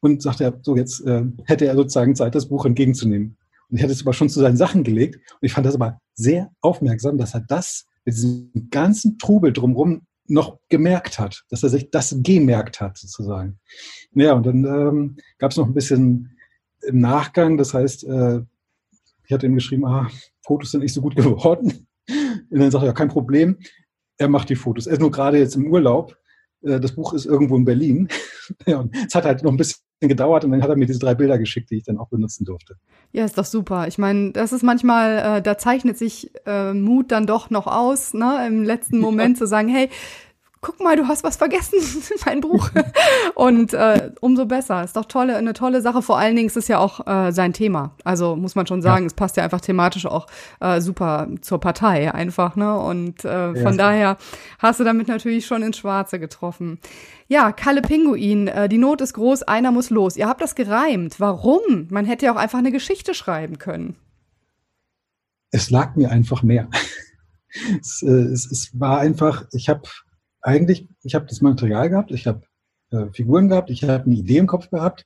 und 0.01 0.21
sagte, 0.21 0.59
so 0.63 0.75
jetzt 0.75 1.01
äh, 1.05 1.23
hätte 1.45 1.65
er 1.65 1.75
sozusagen 1.75 2.15
Zeit, 2.15 2.35
das 2.35 2.49
Buch 2.49 2.65
entgegenzunehmen. 2.65 3.37
Und 3.69 3.77
ich 3.77 3.83
hatte 3.83 3.93
es 3.93 4.01
aber 4.01 4.13
schon 4.13 4.29
zu 4.29 4.39
seinen 4.39 4.57
Sachen 4.57 4.83
gelegt 4.83 5.15
und 5.15 5.45
ich 5.45 5.53
fand 5.53 5.65
das 5.65 5.75
aber 5.75 5.99
sehr 6.15 6.51
aufmerksam, 6.61 7.17
dass 7.17 7.33
er 7.33 7.41
das 7.41 7.85
mit 8.05 8.15
diesem 8.15 8.51
ganzen 8.69 9.17
Trubel 9.17 9.53
drumherum 9.53 10.01
noch 10.27 10.59
gemerkt 10.69 11.19
hat, 11.19 11.45
dass 11.49 11.63
er 11.63 11.69
sich 11.69 11.91
das 11.91 12.15
gemerkt 12.19 12.81
hat, 12.81 12.97
sozusagen. 12.97 13.59
Ja, 14.13 14.33
und 14.33 14.45
dann 14.45 14.65
ähm, 14.65 15.17
gab 15.37 15.51
es 15.51 15.57
noch 15.57 15.67
ein 15.67 15.73
bisschen 15.73 16.37
im 16.87 16.99
Nachgang, 16.99 17.57
das 17.57 17.73
heißt, 17.73 18.03
äh, 18.05 18.41
ich 19.25 19.33
hatte 19.33 19.45
ihm 19.45 19.55
geschrieben, 19.55 19.85
ah, 19.85 20.09
Fotos 20.45 20.71
sind 20.71 20.81
nicht 20.81 20.93
so 20.93 21.01
gut 21.01 21.15
geworden. 21.15 21.87
Und 22.49 22.59
dann 22.59 22.71
sagt 22.71 22.83
er, 22.83 22.87
ja, 22.87 22.93
kein 22.93 23.09
Problem, 23.09 23.57
er 24.17 24.29
macht 24.29 24.49
die 24.49 24.55
Fotos. 24.55 24.87
Er 24.87 24.93
ist 24.93 24.99
nur 24.99 25.11
gerade 25.11 25.39
jetzt 25.39 25.55
im 25.55 25.67
Urlaub. 25.67 26.17
Äh, 26.61 26.79
das 26.79 26.93
Buch 26.93 27.13
ist 27.13 27.25
irgendwo 27.25 27.55
in 27.55 27.65
Berlin. 27.65 28.07
ja, 28.65 28.87
es 29.07 29.15
hat 29.15 29.25
halt 29.25 29.43
noch 29.43 29.51
ein 29.51 29.57
bisschen 29.57 29.81
gedauert 30.01 30.43
und 30.43 30.51
dann 30.51 30.61
hat 30.61 30.69
er 30.69 30.75
mir 30.75 30.85
diese 30.85 30.99
drei 30.99 31.15
Bilder 31.15 31.37
geschickt, 31.37 31.71
die 31.71 31.77
ich 31.77 31.83
dann 31.83 31.97
auch 31.97 32.09
benutzen 32.09 32.45
durfte. 32.45 32.75
Ja, 33.11 33.23
ist 33.23 33.37
doch 33.37 33.45
super. 33.45 33.87
Ich 33.87 33.97
meine, 33.97 34.31
das 34.31 34.51
ist 34.51 34.63
manchmal, 34.63 35.37
äh, 35.37 35.41
da 35.41 35.57
zeichnet 35.57 35.97
sich 35.97 36.31
äh, 36.45 36.73
Mut 36.73 37.11
dann 37.11 37.25
doch 37.25 37.49
noch 37.49 37.67
aus, 37.67 38.13
ne, 38.13 38.45
im 38.47 38.63
letzten 38.63 38.99
Moment 38.99 39.37
ja. 39.37 39.39
zu 39.39 39.47
sagen, 39.47 39.69
hey, 39.69 39.89
guck 40.65 40.79
mal, 40.79 40.95
du 40.95 41.07
hast 41.07 41.23
was 41.23 41.35
vergessen, 41.35 41.77
mein 42.25 42.41
Buch. 42.41 42.71
Und 43.35 43.73
äh, 43.73 44.09
umso 44.19 44.47
besser. 44.47 44.83
Ist 44.83 44.95
doch 44.95 45.05
tolle, 45.05 45.35
eine 45.35 45.53
tolle 45.53 45.79
Sache. 45.81 46.01
Vor 46.01 46.17
allen 46.17 46.35
Dingen 46.35 46.47
ist 46.47 46.57
es 46.57 46.67
ja 46.67 46.79
auch 46.79 47.05
äh, 47.05 47.31
sein 47.31 47.53
Thema. 47.53 47.91
Also 48.03 48.35
muss 48.35 48.55
man 48.55 48.65
schon 48.65 48.81
sagen, 48.81 49.03
ja. 49.03 49.07
es 49.07 49.13
passt 49.13 49.37
ja 49.37 49.43
einfach 49.43 49.61
thematisch 49.61 50.07
auch 50.07 50.25
äh, 50.61 50.81
super 50.81 51.27
zur 51.41 51.59
Partei 51.59 52.11
einfach, 52.11 52.55
ne? 52.55 52.79
Und 52.79 53.23
äh, 53.23 53.53
von 53.53 53.73
ja. 53.73 53.77
daher 53.77 54.17
hast 54.57 54.79
du 54.79 54.83
damit 54.83 55.07
natürlich 55.07 55.45
schon 55.45 55.61
ins 55.61 55.77
Schwarze 55.77 56.19
getroffen. 56.19 56.79
Ja, 57.27 57.51
Kalle 57.51 57.83
Pinguin, 57.83 58.47
äh, 58.47 58.67
die 58.67 58.79
Not 58.79 59.01
ist 59.01 59.13
groß, 59.13 59.43
einer 59.43 59.71
muss 59.71 59.91
los. 59.91 60.17
Ihr 60.17 60.27
habt 60.27 60.41
das 60.41 60.55
gereimt. 60.55 61.19
Warum? 61.19 61.87
Man 61.91 62.05
hätte 62.05 62.25
ja 62.25 62.33
auch 62.33 62.39
einfach 62.39 62.59
eine 62.59 62.71
Geschichte 62.71 63.13
schreiben 63.13 63.59
können. 63.59 63.95
Es 65.51 65.69
lag 65.69 65.95
mir 65.95 66.09
einfach 66.09 66.41
mehr. 66.41 66.69
es, 67.79 68.01
äh, 68.01 68.09
es, 68.09 68.51
es 68.51 68.71
war 68.73 68.97
einfach, 68.97 69.45
ich 69.51 69.69
habe 69.69 69.83
eigentlich, 70.45 70.87
ich 71.03 71.15
habe 71.15 71.25
das 71.25 71.41
Material 71.41 71.89
gehabt, 71.89 72.11
ich 72.11 72.27
habe 72.27 72.43
äh, 72.91 73.07
Figuren 73.11 73.49
gehabt, 73.49 73.69
ich 73.69 73.83
habe 73.83 74.05
eine 74.05 74.15
Idee 74.15 74.37
im 74.37 74.47
Kopf 74.47 74.69
gehabt 74.69 75.05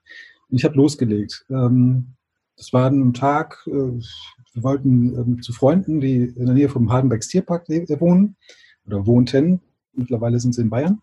und 0.50 0.58
ich 0.58 0.65
habe 0.65 0.75
losgelegt. 0.75 1.46
Ähm, 1.50 2.15
das 2.58 2.74
war 2.74 2.89
ein 2.89 3.13
Tag, 3.13 3.65
äh, 3.67 3.72
wir 3.72 4.63
wollten 4.63 5.15
ähm, 5.15 5.41
zu 5.41 5.53
Freunden, 5.53 6.01
die 6.01 6.24
in 6.24 6.46
der 6.46 6.55
Nähe 6.55 6.69
vom 6.69 6.91
Hardenbergs 6.91 7.29
Tierpark 7.29 7.69
wohnen 7.69 8.36
oder 8.86 9.05
wohnten. 9.05 9.62
Mittlerweile 9.93 10.39
sind 10.39 10.53
sie 10.53 10.62
in 10.62 10.69
Bayern. 10.69 11.01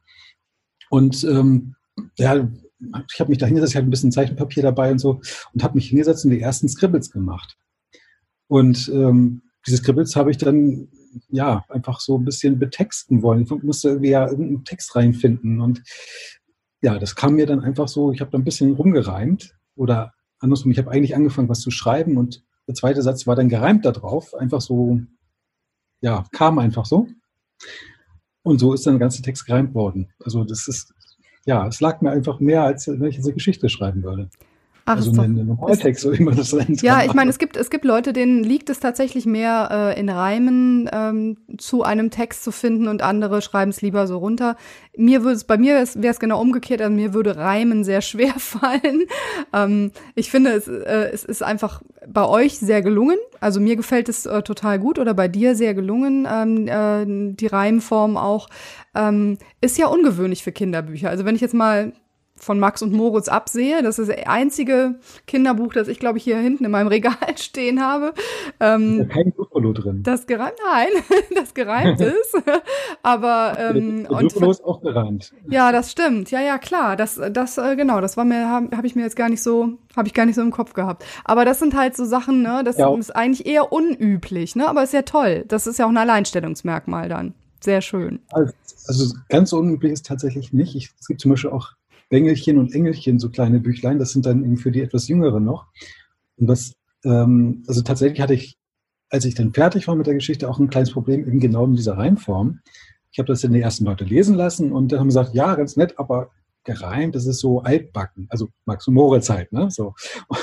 Und 0.91 1.25
ähm, 1.25 1.75
ja, 2.19 2.49
ich 3.11 3.21
habe 3.21 3.31
mich 3.31 3.39
da 3.39 3.47
hingesetzt, 3.47 3.73
ich 3.73 3.77
hatte 3.77 3.89
ein 3.89 3.91
bisschen 3.91 4.13
Zeichenpapier 4.13 4.63
dabei 4.63 4.91
und 4.91 4.99
so 4.99 5.21
und 5.55 5.65
habe 5.65 5.77
mich 5.77 5.89
hingesetzt 5.89 6.27
und 6.27 6.31
die 6.33 6.41
ersten 6.41 6.69
Scribbles 6.69 7.11
gemacht. 7.11 7.57
Und 8.49 8.91
ähm, 8.93 9.43
diese 9.67 9.79
Scribbles 9.79 10.15
habe 10.15 10.31
ich 10.31 10.37
dann 10.37 10.89
ja, 11.29 11.65
einfach 11.69 12.01
so 12.01 12.19
ein 12.19 12.25
bisschen 12.25 12.59
betexten 12.59 13.23
wollen. 13.23 13.43
Ich 13.43 13.63
musste 13.63 13.89
irgendwie 13.89 14.11
ja 14.11 14.27
irgendeinen 14.29 14.65
Text 14.65 14.95
reinfinden. 14.97 15.61
Und 15.61 15.83
ja, 16.83 16.99
das 16.99 17.17
kam 17.17 17.35
mir 17.35 17.47
dann 17.47 17.61
einfach 17.61 17.89
so, 17.89 18.13
ich 18.13 18.21
habe 18.21 18.31
da 18.31 18.39
ein 18.39 18.45
bisschen 18.45 18.75
rumgereimt 18.75 19.57
oder 19.75 20.13
andersrum, 20.39 20.71
ich 20.71 20.79
habe 20.79 20.91
eigentlich 20.91 21.15
angefangen, 21.15 21.49
was 21.49 21.61
zu 21.61 21.71
schreiben 21.71 22.17
und 22.17 22.45
der 22.67 22.75
zweite 22.75 23.03
Satz 23.03 23.27
war 23.27 23.37
dann 23.37 23.49
gereimt 23.49 23.85
da 23.85 23.93
drauf. 23.93 24.35
Einfach 24.35 24.61
so, 24.61 25.01
ja, 26.01 26.25
kam 26.33 26.59
einfach 26.59 26.85
so. 26.85 27.09
Und 28.43 28.59
so 28.59 28.75
ist 28.75 28.87
dann 28.87 28.95
der 28.95 29.01
ganze 29.01 29.23
Text 29.23 29.47
gereimt 29.47 29.75
worden. 29.75 30.13
Also 30.25 30.45
das 30.45 30.69
ist, 30.69 30.93
ja, 31.45 31.67
es 31.67 31.81
lag 31.81 32.01
mir 32.01 32.11
einfach 32.11 32.41
mehr, 32.41 32.65
als 32.65 32.89
wenn 32.89 33.05
ich 33.05 33.19
eine 33.19 33.33
Geschichte 33.33 33.69
schreiben 33.69 34.03
würde. 34.03 34.31
Ach, 34.89 34.99
also 34.99 35.21
ein 35.21 35.35
Normaltext, 35.47 36.03
so 36.03 36.17
wie 36.17 36.23
man 36.23 36.37
das 36.37 36.53
nennt. 36.53 36.81
Ja, 36.81 37.03
ich 37.05 37.13
meine, 37.13 37.29
es 37.29 37.39
gibt, 37.39 37.57
es 37.57 37.71
gibt 37.71 37.85
Leute, 37.85 38.13
denen 38.13 38.45
liegt 38.45 38.71
es 38.71 38.79
tatsächlich 38.79 39.27
mehr 39.27 39.95
äh, 39.97 40.01
in 40.01 40.09
Reimen 40.09 40.89
ähm, 40.93 41.39
zu 41.59 41.83
einem 41.83 42.13
Text 42.13 42.45
zu 42.45 42.53
finden 42.53 42.87
und 42.87 43.03
andere 43.03 43.43
schreiben 43.43 43.73
es 43.73 43.83
lieber 43.83 44.07
so 44.07 44.19
runter. 44.19 44.57
Mir 44.97 45.25
würde 45.25 45.35
es, 45.35 45.43
bei 45.43 45.59
mir 45.59 45.75
wäre 45.75 46.13
es 46.13 46.21
genau 46.21 46.41
umgekehrt, 46.41 46.81
also 46.81 46.95
mir 46.95 47.15
würde 47.15 47.37
Reimen 47.37 47.83
sehr 47.83 48.01
schwer 48.01 48.35
fallen. 48.39 49.03
ähm, 49.53 49.91
ich 50.15 50.31
finde, 50.31 50.53
es, 50.53 50.69
äh, 50.69 51.11
es 51.13 51.25
ist 51.25 51.43
einfach 51.43 51.83
bei 52.07 52.25
euch 52.25 52.57
sehr 52.57 52.81
gelungen. 52.81 53.19
Also 53.41 53.59
mir 53.59 53.75
gefällt 53.75 54.09
es 54.09 54.25
äh, 54.25 54.43
total 54.43 54.79
gut 54.79 55.01
oder 55.01 55.15
bei 55.15 55.27
dir 55.27 55.57
sehr 55.57 55.75
gelungen, 55.75 56.29
ähm, 56.31 56.69
äh, 56.69 57.35
die 57.35 57.47
Reimform 57.49 58.17
auch. 58.17 58.49
Ähm, 58.95 59.39
ist 59.61 59.79
ja 59.79 59.89
ungewöhnlich 59.89 60.45
für 60.45 60.53
Kinderbücher. 60.53 61.11
Also 61.11 61.25
wenn 61.25 61.35
ich 61.35 61.41
jetzt 61.41 61.55
mal 61.55 61.93
von 62.39 62.59
Max 62.59 62.83
und 62.83 62.93
Moritz 62.93 63.29
absehe. 63.29 63.83
Das 63.83 63.99
ist 63.99 64.11
das 64.11 64.27
einzige 64.27 64.97
Kinderbuch, 65.27 65.73
das 65.73 65.89
ich, 65.89 65.99
glaube 65.99 66.19
ich, 66.19 66.25
hier 66.25 66.37
hinten 66.39 66.65
in 66.65 66.71
meinem 66.71 66.89
Regal 66.89 67.15
stehen 67.37 67.83
habe. 67.83 68.13
Ähm, 68.61 69.01
ist 69.01 69.11
kein 69.11 69.35
Duplo 69.35 69.73
drin. 69.73 70.03
Das 70.03 70.27
gereimt, 70.27 70.57
nein, 70.65 70.89
das 71.35 71.55
gereimt 71.55 72.01
ist. 72.01 72.37
Aber 73.03 73.57
ähm, 73.59 74.07
Duplo 74.09 74.51
ist 74.51 74.65
auch 74.65 74.81
gereimt. 74.81 75.33
Ja, 75.49 75.73
das 75.73 75.91
stimmt. 75.91 76.31
Ja, 76.31 76.41
ja, 76.41 76.59
klar. 76.59 76.97
Das, 76.97 77.21
das, 77.33 77.59
äh, 77.59 77.77
genau, 77.77 78.01
das 78.01 78.17
war 78.17 78.25
mir, 78.25 78.49
habe 78.49 78.77
hab 78.77 78.85
ich 78.85 78.95
mir 78.95 79.03
jetzt 79.03 79.17
gar 79.17 79.29
nicht 79.29 79.43
so, 79.43 79.79
habe 79.97 80.09
ich 80.09 80.15
gar 80.15 80.27
nicht 80.27 80.37
so 80.37 80.43
im 80.43 80.51
Kopf 80.51 80.75
gehabt. 80.75 81.05
Aber 81.25 81.45
das 81.45 81.59
sind 81.59 81.75
halt 81.75 81.97
so 81.97 82.05
Sachen, 82.05 82.43
ne, 82.43 82.63
das 82.65 82.77
ja. 82.77 82.95
ist 82.95 83.15
eigentlich 83.15 83.47
eher 83.47 83.73
unüblich, 83.73 84.57
ne? 84.57 84.69
Aber 84.69 84.83
ist 84.83 84.93
ja 84.93 85.03
toll. 85.03 85.45
Das 85.49 85.67
ist 85.67 85.79
ja 85.79 85.87
auch 85.87 85.91
ein 85.91 85.97
Alleinstellungsmerkmal 85.97 87.09
dann. 87.09 87.35
Sehr 87.61 87.81
schön. 87.81 88.21
Also, 88.31 88.53
also 88.87 89.15
ganz 89.29 89.53
unüblich 89.53 89.93
ist 89.93 90.07
tatsächlich 90.07 90.53
nicht. 90.53 90.77
Ich, 90.77 90.93
es 91.01 91.09
gibt 91.09 91.21
zum 91.21 91.31
Beispiel 91.31 91.51
auch 91.51 91.73
Bengelchen 92.09 92.59
und 92.59 92.75
Engelchen, 92.75 93.19
so 93.19 93.31
kleine 93.31 93.61
Büchlein. 93.61 93.99
Das 93.99 94.11
sind 94.11 94.27
dann 94.27 94.45
eben 94.45 94.57
für 94.57 94.71
die 94.71 94.81
etwas 94.81 95.09
Jüngeren 95.09 95.45
noch. 95.45 95.67
Und 96.37 96.49
was, 96.49 96.75
ähm, 97.05 97.65
also 97.67 97.83
tatsächlich 97.83 98.21
hatte 98.21 98.35
ich, 98.35 98.57
als 99.11 99.25
ich 99.25 99.35
dann 99.35 99.53
fertig 99.53 99.89
war 99.89 99.97
mit 99.97 100.07
der 100.07 100.15
Geschichte, 100.15 100.49
auch 100.49 100.59
ein 100.59 100.71
kleines 100.71 100.93
Problem 100.93 101.27
eben 101.27 101.41
genau 101.41 101.67
mit 101.67 101.79
dieser 101.79 101.97
Reimform. 101.97 102.61
Ich 103.11 103.19
habe 103.19 103.29
das 103.29 103.41
dann 103.41 103.53
die 103.53 103.61
ersten 103.61 103.85
Leute 103.85 104.05
lesen 104.05 104.35
lassen 104.35 104.73
und 104.73 104.93
dann 104.93 105.01
haben 105.01 105.09
gesagt, 105.09 105.35
ja, 105.35 105.55
ganz 105.55 105.77
nett, 105.77 105.99
aber 105.99 106.31
gereimt, 106.65 107.15
das 107.15 107.27
ist 107.27 107.39
so 107.39 107.63
altbacken, 107.63 108.27
also 108.29 108.49
Max 108.67 108.87
und 108.89 108.95
Moritz 108.95 109.31
halt, 109.31 109.53
ne? 109.53 109.71
So. 109.71 109.95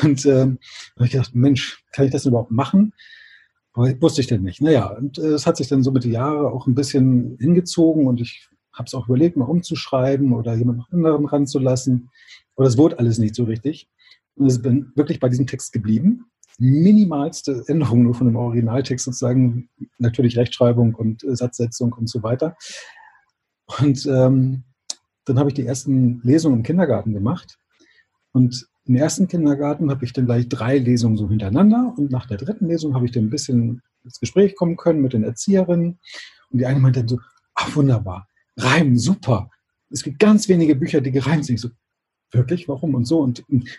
Und 0.02 0.26
ähm, 0.26 0.58
habe 0.96 1.06
ich 1.06 1.12
gedacht, 1.12 1.36
Mensch, 1.36 1.84
kann 1.92 2.06
ich 2.06 2.12
das 2.12 2.26
überhaupt 2.26 2.50
machen? 2.50 2.94
Aber 3.74 3.90
wusste 4.02 4.22
ich 4.22 4.28
denn 4.28 4.42
nicht. 4.42 4.62
Naja, 4.62 4.88
und 4.88 5.18
äh, 5.18 5.34
es 5.34 5.46
hat 5.46 5.58
sich 5.58 5.68
dann 5.68 5.84
so 5.84 5.92
mit 5.92 6.04
den 6.04 6.12
Jahren 6.14 6.46
auch 6.46 6.66
ein 6.66 6.76
bisschen 6.76 7.38
hingezogen 7.40 8.08
und 8.08 8.22
ich 8.22 8.48
habe 8.74 8.88
es 8.88 8.94
auch 8.94 9.08
überlegt, 9.08 9.38
mal 9.38 9.46
umzuschreiben 9.46 10.34
oder 10.34 10.56
jemand 10.56 10.84
anderen 10.92 11.26
ranzulassen. 11.26 12.10
Aber 12.56 12.66
das 12.66 12.78
wurde 12.78 13.00
alles 13.00 13.18
nicht 13.18 13.36
so 13.36 13.44
richtig. 13.44 13.90
Und 14.36 14.52
ich 14.52 14.62
bin 14.62 14.92
wirklich 14.96 15.20
bei 15.20 15.30
diesem 15.30 15.48
Text 15.48 15.74
geblieben. 15.74 16.26
Minimalste 16.60 17.64
Änderung 17.68 18.04
nur 18.04 18.14
von 18.14 18.28
dem 18.28 18.36
Originaltext 18.36 19.06
sozusagen, 19.06 19.70
natürlich 19.98 20.38
Rechtschreibung 20.38 20.96
und 20.96 21.24
äh, 21.24 21.36
Satzsetzung 21.36 21.94
und 21.94 22.10
so 22.10 22.24
weiter. 22.24 22.56
Und 23.80 24.06
ähm, 24.06 24.64
dann 25.26 25.40
habe 25.40 25.50
ich 25.50 25.56
die 25.56 25.66
ersten 25.66 26.22
Lesungen 26.24 26.60
im 26.60 26.64
Kindergarten 26.64 27.14
gemacht. 27.14 27.58
Und 28.34 28.68
im 28.86 28.96
ersten 28.96 29.28
Kindergarten 29.28 29.90
habe 29.90 30.04
ich 30.04 30.14
dann 30.14 30.26
gleich 30.26 30.50
drei 30.50 30.78
Lesungen 30.78 31.18
so 31.18 31.30
hintereinander. 31.30 31.94
Und 31.98 32.12
nach 32.12 32.26
der 32.28 32.38
dritten 32.38 32.68
Lesung 32.68 32.94
habe 32.94 33.06
ich 33.06 33.12
dann 33.12 33.26
ein 33.26 33.30
bisschen 33.30 33.82
ins 34.04 34.20
Gespräch 34.20 34.56
kommen 34.56 34.76
können 34.76 35.02
mit 35.02 35.14
den 35.14 35.24
Erzieherinnen. 35.24 36.00
Und 36.50 36.60
die 36.60 36.66
eine 36.66 36.80
meinte 36.80 37.00
dann 37.00 37.08
so, 37.08 37.20
ach 37.56 37.76
wunderbar, 37.76 38.28
Reimen, 38.58 38.98
super. 38.98 39.50
Es 39.90 40.04
gibt 40.04 40.20
ganz 40.20 40.48
wenige 40.50 40.76
Bücher, 40.76 41.02
die 41.02 41.12
gereimt 41.12 41.46
sind. 41.46 41.56
Ich 41.56 41.62
so, 41.62 41.70
wirklich, 42.32 42.68
warum 42.68 42.96
und 42.96 43.06
so? 43.06 43.20
Und, 43.20 43.48
und 43.50 43.70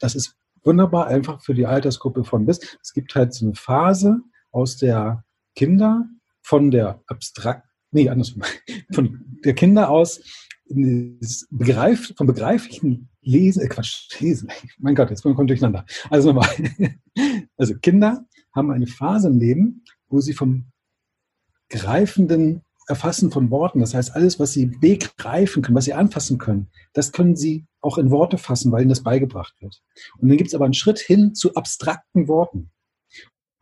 das 0.00 0.14
ist 0.14 0.36
wunderbar 0.64 1.06
einfach 1.06 1.40
für 1.40 1.54
die 1.54 1.66
Altersgruppe 1.66 2.24
von 2.24 2.46
bis. 2.46 2.78
Es 2.82 2.92
gibt 2.92 3.14
halt 3.14 3.32
so 3.32 3.46
eine 3.46 3.54
Phase 3.54 4.20
aus 4.50 4.76
der 4.76 5.24
Kinder 5.54 6.08
von 6.42 6.70
der 6.70 7.02
abstrakt, 7.06 7.66
nee, 7.90 8.08
andersrum, 8.08 8.42
von 8.92 9.38
der 9.44 9.54
Kinder 9.54 9.90
aus 9.90 10.20
begreift, 10.68 12.14
vom 12.16 12.26
begreiflichen 12.26 13.08
Lesen, 13.20 13.62
äh 13.62 13.68
Quatsch, 13.68 14.20
Lesen, 14.20 14.50
mein 14.78 14.94
Gott, 14.94 15.10
jetzt 15.10 15.22
kommt 15.22 15.50
durcheinander. 15.50 15.84
Also 16.10 16.32
nochmal. 16.32 16.50
Also 17.58 17.74
Kinder 17.78 18.26
haben 18.54 18.70
eine 18.70 18.86
Phase 18.86 19.28
im 19.28 19.38
Leben, 19.38 19.82
wo 20.08 20.20
sie 20.20 20.34
vom 20.34 20.66
greifenden 21.70 22.65
Erfassen 22.88 23.30
von 23.30 23.50
Worten. 23.50 23.80
Das 23.80 23.94
heißt, 23.94 24.14
alles, 24.14 24.38
was 24.38 24.52
Sie 24.52 24.66
begreifen 24.66 25.62
können, 25.62 25.76
was 25.76 25.86
Sie 25.86 25.94
anfassen 25.94 26.38
können, 26.38 26.68
das 26.92 27.12
können 27.12 27.36
Sie 27.36 27.66
auch 27.80 27.98
in 27.98 28.10
Worte 28.10 28.38
fassen, 28.38 28.72
weil 28.72 28.82
Ihnen 28.82 28.90
das 28.90 29.02
beigebracht 29.02 29.54
wird. 29.60 29.82
Und 30.18 30.28
dann 30.28 30.36
gibt 30.36 30.48
es 30.48 30.54
aber 30.54 30.64
einen 30.64 30.74
Schritt 30.74 30.98
hin 30.98 31.34
zu 31.34 31.54
abstrakten 31.54 32.28
Worten. 32.28 32.70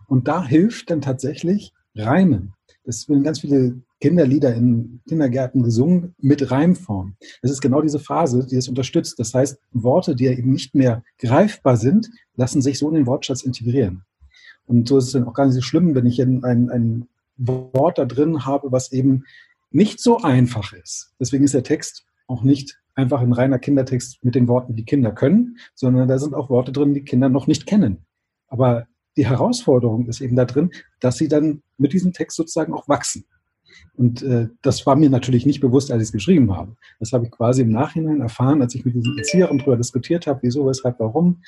Und 0.07 0.29
da 0.29 0.45
hilft 0.45 0.91
dann 0.91 1.01
tatsächlich 1.01 1.73
Reimen. 1.95 2.53
Das 2.85 3.09
werden 3.09 3.23
ganz 3.23 3.41
viele 3.41 3.81
Kinderlieder 4.01 4.55
in 4.55 5.01
Kindergärten 5.09 5.63
gesungen 5.63 6.15
mit 6.19 6.51
Reimform. 6.51 7.17
Das 7.41 7.51
ist 7.51 7.63
genau 7.63 7.81
diese 7.81 7.99
Phase, 7.99 8.47
die 8.47 8.57
es 8.57 8.69
unterstützt. 8.69 9.19
Das 9.19 9.33
heißt, 9.33 9.59
Worte, 9.73 10.15
die 10.15 10.25
ja 10.25 10.33
eben 10.33 10.53
nicht 10.53 10.75
mehr 10.75 11.03
greifbar 11.19 11.79
sind, 11.79 12.11
lassen 12.37 12.61
sich 12.61 12.79
so 12.79 12.89
in 12.89 12.95
den 12.95 13.07
Wortschatz 13.07 13.43
integrieren. 13.43 14.03
Und 14.67 14.89
so 14.89 14.99
ist 14.99 15.07
es 15.07 15.13
dann 15.13 15.25
auch 15.25 15.35
gar 15.35 15.47
nicht 15.47 15.55
so 15.55 15.63
schlimm, 15.63 15.95
wenn 15.95 16.07
ich 16.07 16.21
ein, 16.21 16.45
ein, 16.45 16.71
ein 16.71 17.09
Wort 17.37 17.99
da 17.99 18.05
drin 18.05 18.45
habe, 18.47 18.73
was 18.73 18.93
eben 18.93 19.25
nicht 19.71 20.01
so 20.01 20.19
einfach 20.19 20.73
ist. 20.73 21.13
Deswegen 21.19 21.45
ist 21.45 21.55
der 21.55 21.63
Text 21.63 22.07
auch 22.27 22.43
nicht 22.43 22.79
einfach 22.95 23.21
ein 23.21 23.33
reiner 23.33 23.59
Kindertext 23.59 24.25
mit 24.25 24.35
den 24.35 24.49
Worten, 24.49 24.77
die 24.77 24.85
Kinder 24.85 25.13
können, 25.13 25.59
sondern 25.75 26.09
da 26.09 26.19
sind 26.19 26.35
auch 26.35 26.49
Worte 26.49 26.73
drin, 26.73 26.95
die 26.95 27.05
Kinder 27.05 27.29
noch 27.29 27.47
nicht 27.47 27.67
kennen. 27.67 28.07
Aber 28.47 28.87
die 29.17 29.27
Herausforderung 29.27 30.07
ist 30.07 30.21
eben 30.21 30.37
da 30.37 30.45
drin, 30.45 30.71
dass 31.01 31.17
sie 31.17 31.29
dann 31.29 31.63
mit 31.77 31.93
diesem 31.93 32.13
Text 32.13 32.37
sozusagen 32.37 32.73
auch 32.73 32.89
wachsen. 32.89 33.25
Und 33.95 34.23
äh, 34.23 34.49
das 34.63 34.87
war 34.87 34.97
mir 34.97 35.11
natürlich 35.11 35.47
nicht 35.47 35.61
bewusst, 35.61 35.91
als 35.91 36.03
ich 36.03 36.09
es 36.09 36.13
geschrieben 36.13 36.55
habe. 36.57 36.77
Das 37.01 37.13
habe 37.13 37.25
ich 37.25 37.31
quasi 37.31 37.63
im 37.63 37.71
Nachhinein 37.71 38.21
erfahren, 38.21 38.63
als 38.63 38.75
ich 38.75 38.85
mit 38.85 38.95
diesen 38.95 39.19
Erzieherinnen 39.19 39.59
darüber 39.59 39.77
diskutiert 39.77 40.27
habe, 40.27 40.41
wieso, 40.43 40.67
weshalb, 40.67 40.99
warum. 41.01 41.43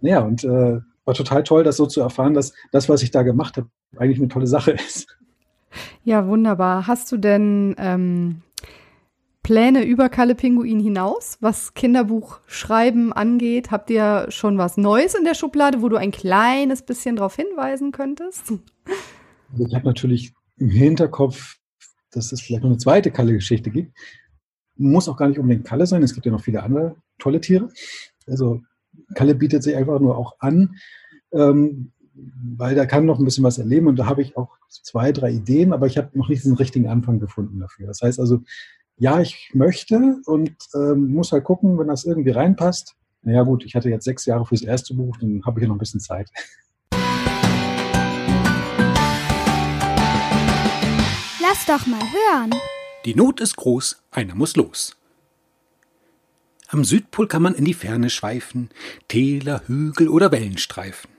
Naja, 0.00 0.20
und 0.20 0.44
äh, 0.44 0.80
war 1.04 1.14
total 1.14 1.42
toll, 1.42 1.64
das 1.64 1.76
so 1.76 1.86
zu 1.86 2.00
erfahren, 2.00 2.34
dass 2.34 2.52
das, 2.72 2.88
was 2.88 3.02
ich 3.02 3.10
da 3.10 3.22
gemacht 3.22 3.56
habe, 3.56 3.68
eigentlich 3.96 4.18
eine 4.18 4.28
tolle 4.28 4.46
Sache 4.46 4.72
ist. 4.72 5.16
Ja, 6.04 6.26
wunderbar. 6.26 6.86
Hast 6.86 7.10
du 7.10 7.16
denn 7.16 7.74
ähm, 7.78 8.42
Pläne 9.42 9.84
über 9.84 10.08
Kalle 10.08 10.34
Pinguin 10.34 10.80
hinaus, 10.80 11.36
was 11.40 11.74
Kinderbuchschreiben 11.74 13.12
angeht? 13.12 13.70
Habt 13.70 13.90
ihr 13.90 14.26
schon 14.30 14.56
was 14.56 14.76
Neues 14.76 15.14
in 15.14 15.24
der 15.24 15.34
Schublade, 15.34 15.82
wo 15.82 15.88
du 15.88 15.96
ein 15.96 16.12
kleines 16.12 16.82
bisschen 16.82 17.16
darauf 17.16 17.36
hinweisen 17.36 17.92
könntest? 17.92 18.52
Also 19.52 19.66
ich 19.66 19.74
habe 19.74 19.84
natürlich 19.84 20.32
im 20.56 20.70
Hinterkopf, 20.70 21.56
dass 22.10 22.32
es 22.32 22.40
vielleicht 22.40 22.62
noch 22.62 22.70
eine 22.70 22.78
zweite 22.78 23.10
Kalle-Geschichte 23.10 23.70
gibt. 23.70 23.96
Muss 24.76 25.08
auch 25.08 25.16
gar 25.16 25.28
nicht 25.28 25.38
unbedingt 25.38 25.66
Kalle 25.66 25.86
sein, 25.86 26.02
es 26.02 26.14
gibt 26.14 26.26
ja 26.26 26.32
noch 26.32 26.42
viele 26.42 26.62
andere 26.62 26.96
tolle 27.18 27.40
Tiere. 27.40 27.68
Also 28.26 28.62
Kalle 29.14 29.34
bietet 29.34 29.62
sich 29.62 29.76
einfach 29.76 30.00
nur 30.00 30.16
auch 30.16 30.36
an, 30.40 30.76
ähm, 31.32 31.92
weil 32.14 32.74
da 32.74 32.86
kann 32.86 33.06
noch 33.06 33.18
ein 33.18 33.24
bisschen 33.24 33.44
was 33.44 33.58
erleben 33.58 33.86
und 33.88 33.96
da 33.96 34.06
habe 34.06 34.22
ich 34.22 34.36
auch 34.36 34.56
zwei, 34.68 35.12
drei 35.12 35.32
Ideen, 35.32 35.72
aber 35.72 35.86
ich 35.86 35.98
habe 35.98 36.16
noch 36.16 36.28
nicht 36.28 36.44
den 36.44 36.54
richtigen 36.54 36.88
Anfang 36.88 37.18
gefunden 37.18 37.60
dafür. 37.60 37.86
Das 37.86 38.00
heißt 38.02 38.20
also, 38.20 38.42
ja, 38.96 39.20
ich 39.20 39.50
möchte 39.54 40.20
und 40.26 40.54
ähm, 40.74 41.12
muss 41.12 41.32
halt 41.32 41.44
gucken, 41.44 41.78
wenn 41.78 41.88
das 41.88 42.04
irgendwie 42.04 42.30
reinpasst. 42.30 42.94
Naja 43.22 43.42
gut, 43.42 43.64
ich 43.64 43.74
hatte 43.74 43.90
jetzt 43.90 44.04
sechs 44.04 44.26
Jahre 44.26 44.46
fürs 44.46 44.62
erste 44.62 44.94
Buch, 44.94 45.16
dann 45.18 45.42
habe 45.44 45.58
ich 45.58 45.62
ja 45.62 45.68
noch 45.68 45.76
ein 45.76 45.78
bisschen 45.78 46.00
Zeit. 46.00 46.30
Lass 51.40 51.66
doch 51.66 51.86
mal 51.86 52.00
hören. 52.00 52.50
Die 53.04 53.14
Not 53.14 53.40
ist 53.40 53.56
groß, 53.56 54.02
einer 54.12 54.34
muss 54.34 54.56
los. 54.56 54.96
Am 56.68 56.84
Südpol 56.84 57.28
kann 57.28 57.42
man 57.42 57.54
in 57.54 57.64
die 57.64 57.74
Ferne 57.74 58.10
schweifen, 58.10 58.70
Täler, 59.08 59.62
Hügel 59.66 60.08
oder 60.08 60.32
Wellenstreifen. 60.32 61.10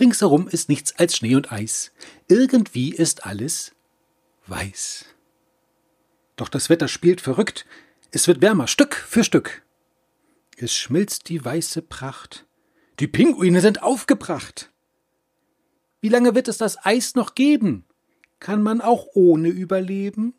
Ringsherum 0.00 0.48
ist 0.48 0.68
nichts 0.68 0.98
als 0.98 1.16
Schnee 1.16 1.34
und 1.34 1.52
Eis. 1.52 1.92
Irgendwie 2.28 2.94
ist 2.94 3.26
alles 3.26 3.72
weiß. 4.46 5.04
Doch 6.36 6.48
das 6.48 6.70
Wetter 6.70 6.88
spielt 6.88 7.20
verrückt. 7.20 7.66
Es 8.10 8.26
wird 8.26 8.40
wärmer, 8.40 8.66
Stück 8.66 8.94
für 8.94 9.22
Stück. 9.22 9.62
Es 10.56 10.74
schmilzt 10.74 11.28
die 11.28 11.44
weiße 11.44 11.82
Pracht. 11.82 12.46
Die 12.98 13.06
Pinguine 13.06 13.60
sind 13.60 13.82
aufgebracht. 13.82 14.70
Wie 16.00 16.08
lange 16.08 16.34
wird 16.34 16.48
es 16.48 16.58
das 16.58 16.84
Eis 16.84 17.14
noch 17.14 17.34
geben? 17.34 17.84
kann 18.42 18.60
man 18.60 18.80
auch 18.80 19.06
ohne 19.14 19.48
überleben? 19.48 20.34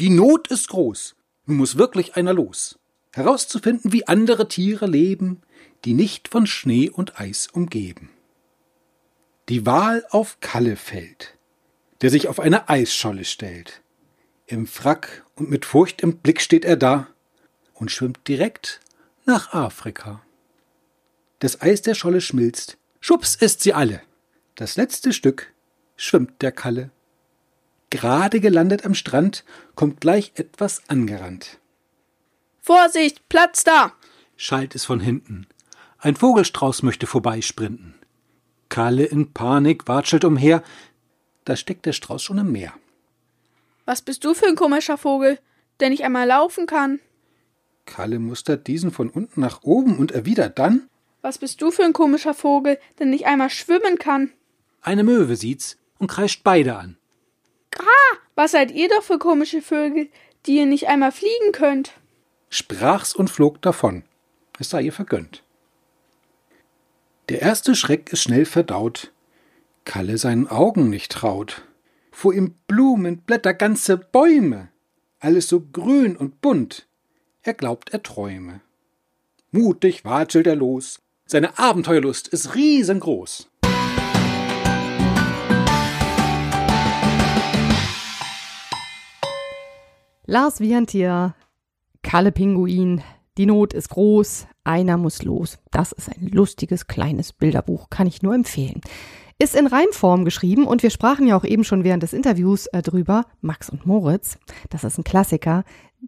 Die 0.00 0.10
Not 0.10 0.48
ist 0.48 0.68
groß, 0.68 1.14
nun 1.50 1.58
muss 1.58 1.76
wirklich 1.76 2.14
einer 2.14 2.32
los, 2.32 2.78
herauszufinden, 3.12 3.92
wie 3.92 4.06
andere 4.06 4.46
Tiere 4.46 4.86
leben, 4.86 5.42
die 5.84 5.94
nicht 5.94 6.28
von 6.28 6.46
Schnee 6.46 6.88
und 6.88 7.20
Eis 7.20 7.48
umgeben. 7.48 8.10
Die 9.48 9.66
Wahl 9.66 10.06
auf 10.10 10.38
Kalle 10.40 10.76
fällt, 10.76 11.36
der 12.02 12.10
sich 12.10 12.28
auf 12.28 12.38
eine 12.38 12.68
Eisscholle 12.68 13.24
stellt. 13.24 13.82
Im 14.46 14.68
Frack 14.68 15.24
und 15.34 15.50
mit 15.50 15.64
Furcht 15.64 16.02
im 16.02 16.18
Blick 16.18 16.40
steht 16.40 16.64
er 16.64 16.76
da 16.76 17.08
und 17.74 17.90
schwimmt 17.90 18.28
direkt 18.28 18.80
nach 19.26 19.52
Afrika. 19.52 20.22
Das 21.40 21.60
Eis 21.60 21.82
der 21.82 21.96
Scholle 21.96 22.20
schmilzt, 22.20 22.78
schubs 23.00 23.34
ist 23.34 23.62
sie 23.62 23.74
alle. 23.74 24.02
Das 24.54 24.76
letzte 24.76 25.12
Stück 25.12 25.52
schwimmt 25.96 26.42
der 26.42 26.52
Kalle. 26.52 26.90
Gerade 27.90 28.40
gelandet 28.40 28.84
am 28.84 28.94
Strand, 28.94 29.44
kommt 29.74 30.00
gleich 30.00 30.32
etwas 30.36 30.88
angerannt. 30.88 31.58
Vorsicht, 32.60 33.28
Platz 33.28 33.64
da! 33.64 33.92
schallt 34.36 34.74
es 34.74 34.84
von 34.84 35.00
hinten. 35.00 35.46
Ein 35.98 36.16
Vogelstrauß 36.16 36.82
möchte 36.82 37.06
vorbeisprinten. 37.06 37.94
Kalle 38.68 39.04
in 39.04 39.32
Panik 39.32 39.88
watschelt 39.88 40.24
umher. 40.24 40.62
Da 41.44 41.56
steckt 41.56 41.84
der 41.84 41.92
Strauß 41.92 42.22
schon 42.22 42.38
im 42.38 42.52
Meer. 42.52 42.72
Was 43.84 44.02
bist 44.02 44.24
du 44.24 44.34
für 44.34 44.46
ein 44.46 44.54
komischer 44.54 44.96
Vogel, 44.96 45.38
der 45.80 45.90
nicht 45.90 46.04
einmal 46.04 46.26
laufen 46.26 46.66
kann? 46.66 47.00
Kalle 47.86 48.20
mustert 48.20 48.68
diesen 48.68 48.92
von 48.92 49.10
unten 49.10 49.40
nach 49.40 49.62
oben 49.62 49.98
und 49.98 50.12
erwidert 50.12 50.58
dann: 50.58 50.88
Was 51.22 51.38
bist 51.38 51.60
du 51.60 51.70
für 51.70 51.82
ein 51.82 51.92
komischer 51.92 52.34
Vogel, 52.34 52.78
der 52.98 53.06
nicht 53.06 53.26
einmal 53.26 53.50
schwimmen 53.50 53.98
kann? 53.98 54.30
Eine 54.80 55.02
Möwe 55.02 55.34
sieht's 55.34 55.76
und 55.98 56.08
kreischt 56.08 56.42
beide 56.44 56.76
an. 56.76 56.96
Gra, 57.80 58.18
was 58.34 58.52
seid 58.52 58.72
ihr 58.72 58.90
doch 58.90 59.02
für 59.02 59.18
komische 59.18 59.62
Vögel, 59.62 60.10
die 60.44 60.58
ihr 60.58 60.66
nicht 60.66 60.88
einmal 60.88 61.12
fliegen 61.12 61.52
könnt? 61.52 61.92
Sprach's 62.50 63.14
und 63.14 63.30
flog 63.30 63.62
davon. 63.62 64.02
Es 64.58 64.68
sei 64.68 64.82
ihr 64.82 64.92
vergönnt. 64.92 65.42
Der 67.30 67.40
erste 67.40 67.74
Schreck 67.74 68.12
ist 68.12 68.22
schnell 68.22 68.44
verdaut. 68.44 69.12
Kalle 69.86 70.18
seinen 70.18 70.46
Augen 70.46 70.90
nicht 70.90 71.10
traut. 71.10 71.62
Vor 72.10 72.34
ihm 72.34 72.54
Blumen, 72.66 73.22
Blätter, 73.22 73.54
ganze 73.54 73.96
Bäume. 73.96 74.68
Alles 75.18 75.48
so 75.48 75.60
grün 75.60 76.16
und 76.16 76.42
bunt. 76.42 76.86
Er 77.42 77.54
glaubt, 77.54 77.94
er 77.94 78.02
träume. 78.02 78.60
Mutig 79.52 80.04
watschelt 80.04 80.46
er 80.46 80.56
los. 80.56 81.00
Seine 81.24 81.58
Abenteuerlust 81.58 82.28
ist 82.28 82.54
riesengroß. 82.54 83.48
Lars 90.30 90.60
Wiantier, 90.60 91.34
Kalle 92.04 92.30
Pinguin, 92.30 93.02
die 93.36 93.46
Not 93.46 93.72
ist 93.72 93.88
groß, 93.88 94.46
einer 94.62 94.96
muss 94.96 95.24
los. 95.24 95.58
Das 95.72 95.90
ist 95.90 96.08
ein 96.08 96.28
lustiges 96.28 96.86
kleines 96.86 97.32
Bilderbuch, 97.32 97.90
kann 97.90 98.06
ich 98.06 98.22
nur 98.22 98.32
empfehlen. 98.32 98.80
Ist 99.40 99.56
in 99.56 99.66
Reimform 99.66 100.24
geschrieben 100.24 100.68
und 100.68 100.84
wir 100.84 100.90
sprachen 100.90 101.26
ja 101.26 101.36
auch 101.36 101.42
eben 101.42 101.64
schon 101.64 101.82
während 101.82 102.04
des 102.04 102.12
Interviews 102.12 102.68
äh, 102.68 102.80
drüber. 102.80 103.24
Max 103.40 103.70
und 103.70 103.86
Moritz, 103.86 104.38
das 104.68 104.84
ist 104.84 104.98
ein 104.98 105.04
Klassiker. 105.04 105.64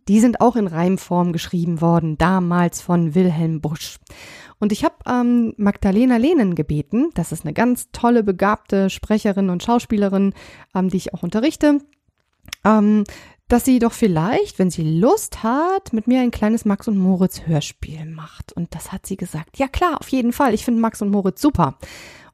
Die 0.06 0.20
sind 0.20 0.40
auch 0.40 0.54
in 0.54 0.68
Reimform 0.68 1.32
geschrieben 1.32 1.80
worden, 1.80 2.16
damals 2.16 2.80
von 2.80 3.16
Wilhelm 3.16 3.60
Busch. 3.60 3.98
Und 4.60 4.70
ich 4.70 4.84
habe 4.84 4.94
ähm, 5.04 5.52
Magdalena 5.56 6.18
Lehnen 6.18 6.54
gebeten, 6.54 7.10
das 7.14 7.32
ist 7.32 7.44
eine 7.44 7.54
ganz 7.54 7.90
tolle, 7.90 8.22
begabte 8.22 8.88
Sprecherin 8.88 9.50
und 9.50 9.64
Schauspielerin, 9.64 10.32
ähm, 10.76 10.90
die 10.90 10.98
ich 10.98 11.12
auch 11.12 11.24
unterrichte. 11.24 11.80
Ähm, 12.64 13.02
dass 13.52 13.66
sie 13.66 13.80
doch 13.80 13.92
vielleicht, 13.92 14.58
wenn 14.58 14.70
sie 14.70 14.98
Lust 14.98 15.42
hat, 15.42 15.92
mit 15.92 16.06
mir 16.06 16.22
ein 16.22 16.30
kleines 16.30 16.64
Max 16.64 16.88
und 16.88 16.96
Moritz 16.96 17.42
Hörspiel 17.44 18.06
macht. 18.06 18.54
Und 18.54 18.74
das 18.74 18.92
hat 18.92 19.04
sie 19.04 19.18
gesagt. 19.18 19.58
Ja 19.58 19.68
klar, 19.68 20.00
auf 20.00 20.08
jeden 20.08 20.32
Fall. 20.32 20.54
Ich 20.54 20.64
finde 20.64 20.80
Max 20.80 21.02
und 21.02 21.10
Moritz 21.10 21.42
super. 21.42 21.76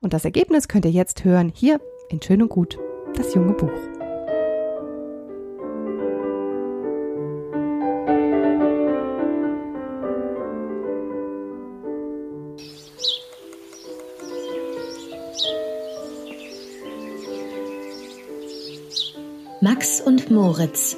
Und 0.00 0.12
das 0.12 0.24
Ergebnis 0.24 0.68
könnt 0.68 0.85
ihr 0.85 0.92
jetzt 0.92 1.24
hören 1.24 1.50
hier 1.52 1.81
in 2.09 2.22
Schön 2.22 2.40
und 2.40 2.50
Gut, 2.50 2.78
das 3.16 3.35
junge 3.35 3.54
Buch. 3.54 3.72
Max 19.61 20.00
und 20.00 20.31
Moritz 20.31 20.96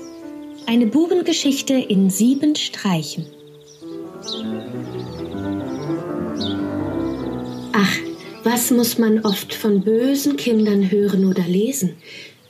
eine 0.71 0.87
Bubengeschichte 0.87 1.75
in 1.75 2.11
sieben 2.11 2.55
Streichen. 2.55 3.27
Ach, 7.73 7.97
was 8.45 8.71
muss 8.71 8.97
man 8.97 9.19
oft 9.25 9.53
von 9.53 9.81
bösen 9.81 10.37
Kindern 10.37 10.89
hören 10.89 11.25
oder 11.25 11.43
lesen? 11.43 11.97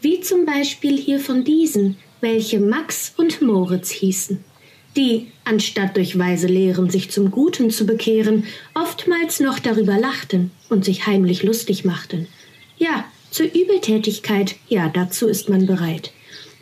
Wie 0.02 0.20
zum 0.20 0.44
Beispiel 0.44 0.98
hier 0.98 1.18
von 1.18 1.44
diesen, 1.44 1.96
welche 2.20 2.60
Max 2.60 3.14
und 3.16 3.40
Moritz 3.40 3.90
hießen. 3.90 4.44
Die, 4.98 5.28
anstatt 5.44 5.96
durch 5.96 6.18
weise 6.18 6.46
Lehren 6.46 6.90
sich 6.90 7.10
zum 7.10 7.30
Guten 7.30 7.70
zu 7.70 7.86
bekehren, 7.86 8.44
oftmals 8.74 9.40
noch 9.40 9.58
darüber 9.58 9.96
lachten 9.98 10.50
und 10.68 10.84
sich 10.84 11.06
heimlich 11.06 11.42
lustig 11.42 11.86
machten. 11.86 12.28
Ja, 12.76 13.06
zur 13.30 13.46
Übeltätigkeit, 13.46 14.56
ja, 14.68 14.90
dazu 14.90 15.26
ist 15.26 15.48
man 15.48 15.64
bereit. 15.64 16.12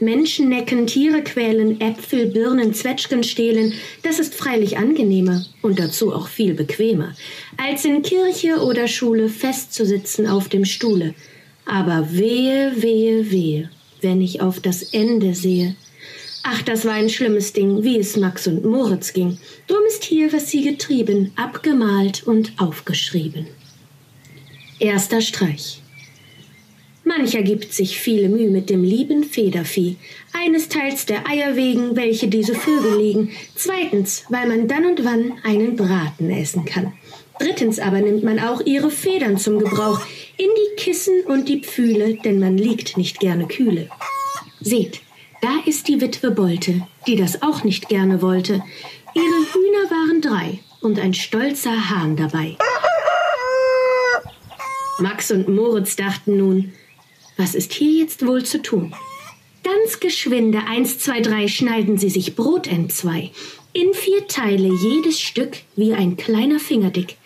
Menschen 0.00 0.48
necken, 0.48 0.86
Tiere 0.86 1.22
quälen, 1.22 1.80
Äpfel, 1.80 2.26
Birnen, 2.26 2.72
Zwetschgen 2.72 3.24
stehlen, 3.24 3.72
das 4.02 4.20
ist 4.20 4.34
freilich 4.34 4.78
angenehmer 4.78 5.44
und 5.60 5.78
dazu 5.78 6.12
auch 6.12 6.28
viel 6.28 6.54
bequemer, 6.54 7.14
als 7.56 7.84
in 7.84 8.02
Kirche 8.02 8.62
oder 8.62 8.86
Schule 8.86 9.28
festzusitzen 9.28 10.28
auf 10.28 10.48
dem 10.48 10.64
Stuhle. 10.64 11.14
Aber 11.64 12.08
wehe, 12.12 12.72
wehe, 12.80 13.30
wehe, 13.30 13.70
wenn 14.00 14.20
ich 14.20 14.40
auf 14.40 14.60
das 14.60 14.82
Ende 14.82 15.34
sehe. 15.34 15.74
Ach, 16.44 16.62
das 16.62 16.84
war 16.84 16.92
ein 16.92 17.10
schlimmes 17.10 17.52
Ding, 17.52 17.82
wie 17.82 17.98
es 17.98 18.16
Max 18.16 18.46
und 18.46 18.64
Moritz 18.64 19.12
ging. 19.12 19.38
Drum 19.66 19.80
ist 19.88 20.04
hier, 20.04 20.32
was 20.32 20.48
sie 20.48 20.62
getrieben, 20.62 21.32
abgemalt 21.36 22.26
und 22.26 22.52
aufgeschrieben. 22.56 23.48
Erster 24.78 25.20
Streich. 25.20 25.82
Mancher 27.08 27.42
gibt 27.42 27.72
sich 27.72 27.98
viele 27.98 28.28
Mühe 28.28 28.50
mit 28.50 28.68
dem 28.68 28.84
lieben 28.84 29.24
Federvieh. 29.24 29.96
Eines 30.34 30.68
teils 30.68 31.06
der 31.06 31.26
Eier 31.26 31.56
wegen, 31.56 31.96
welche 31.96 32.28
diese 32.28 32.54
Vögel 32.54 32.98
legen. 32.98 33.30
Zweitens, 33.56 34.24
weil 34.28 34.46
man 34.46 34.68
dann 34.68 34.84
und 34.84 35.04
wann 35.04 35.32
einen 35.42 35.74
Braten 35.74 36.30
essen 36.30 36.66
kann. 36.66 36.92
Drittens 37.40 37.78
aber 37.78 38.00
nimmt 38.00 38.24
man 38.24 38.38
auch 38.38 38.60
ihre 38.60 38.90
Federn 38.90 39.38
zum 39.38 39.58
Gebrauch 39.58 40.00
in 40.36 40.48
die 40.48 40.76
Kissen 40.76 41.22
und 41.26 41.48
die 41.48 41.60
Pfühle, 41.62 42.18
denn 42.24 42.38
man 42.38 42.58
liegt 42.58 42.98
nicht 42.98 43.20
gerne 43.20 43.46
kühle. 43.46 43.88
Seht, 44.60 45.00
da 45.40 45.60
ist 45.64 45.88
die 45.88 46.02
Witwe 46.02 46.30
Bolte, 46.30 46.86
die 47.06 47.16
das 47.16 47.42
auch 47.42 47.64
nicht 47.64 47.88
gerne 47.88 48.20
wollte. 48.20 48.62
Ihre 49.14 49.24
Hühner 49.52 49.90
waren 49.90 50.20
drei 50.20 50.58
und 50.82 50.98
ein 50.98 51.14
stolzer 51.14 51.90
Hahn 51.90 52.16
dabei. 52.16 52.56
Max 54.98 55.30
und 55.30 55.48
Moritz 55.48 55.96
dachten 55.96 56.36
nun, 56.36 56.72
was 57.38 57.54
ist 57.54 57.72
hier 57.72 57.92
jetzt 57.92 58.26
wohl 58.26 58.44
zu 58.44 58.60
tun? 58.60 58.92
Ganz 59.64 60.00
geschwinde, 60.00 60.62
eins, 60.66 60.98
zwei, 60.98 61.20
drei, 61.20 61.48
schneiden 61.48 61.96
sie 61.96 62.10
sich 62.10 62.36
Brot 62.36 62.66
entzwei. 62.66 63.30
In 63.72 63.94
vier 63.94 64.26
Teile 64.26 64.68
jedes 64.74 65.20
Stück 65.20 65.58
wie 65.76 65.94
ein 65.94 66.16
kleiner 66.16 66.58
Fingerdick. 66.58 67.16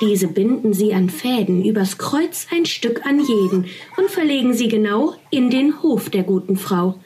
Diese 0.00 0.28
binden 0.28 0.74
sie 0.74 0.92
an 0.92 1.08
Fäden, 1.08 1.64
übers 1.64 1.98
Kreuz 1.98 2.46
ein 2.50 2.66
Stück 2.66 3.06
an 3.06 3.20
jeden 3.20 3.66
und 3.96 4.10
verlegen 4.10 4.52
sie 4.52 4.68
genau 4.68 5.14
in 5.30 5.50
den 5.50 5.82
Hof 5.82 6.10
der 6.10 6.24
guten 6.24 6.56
Frau. 6.56 7.00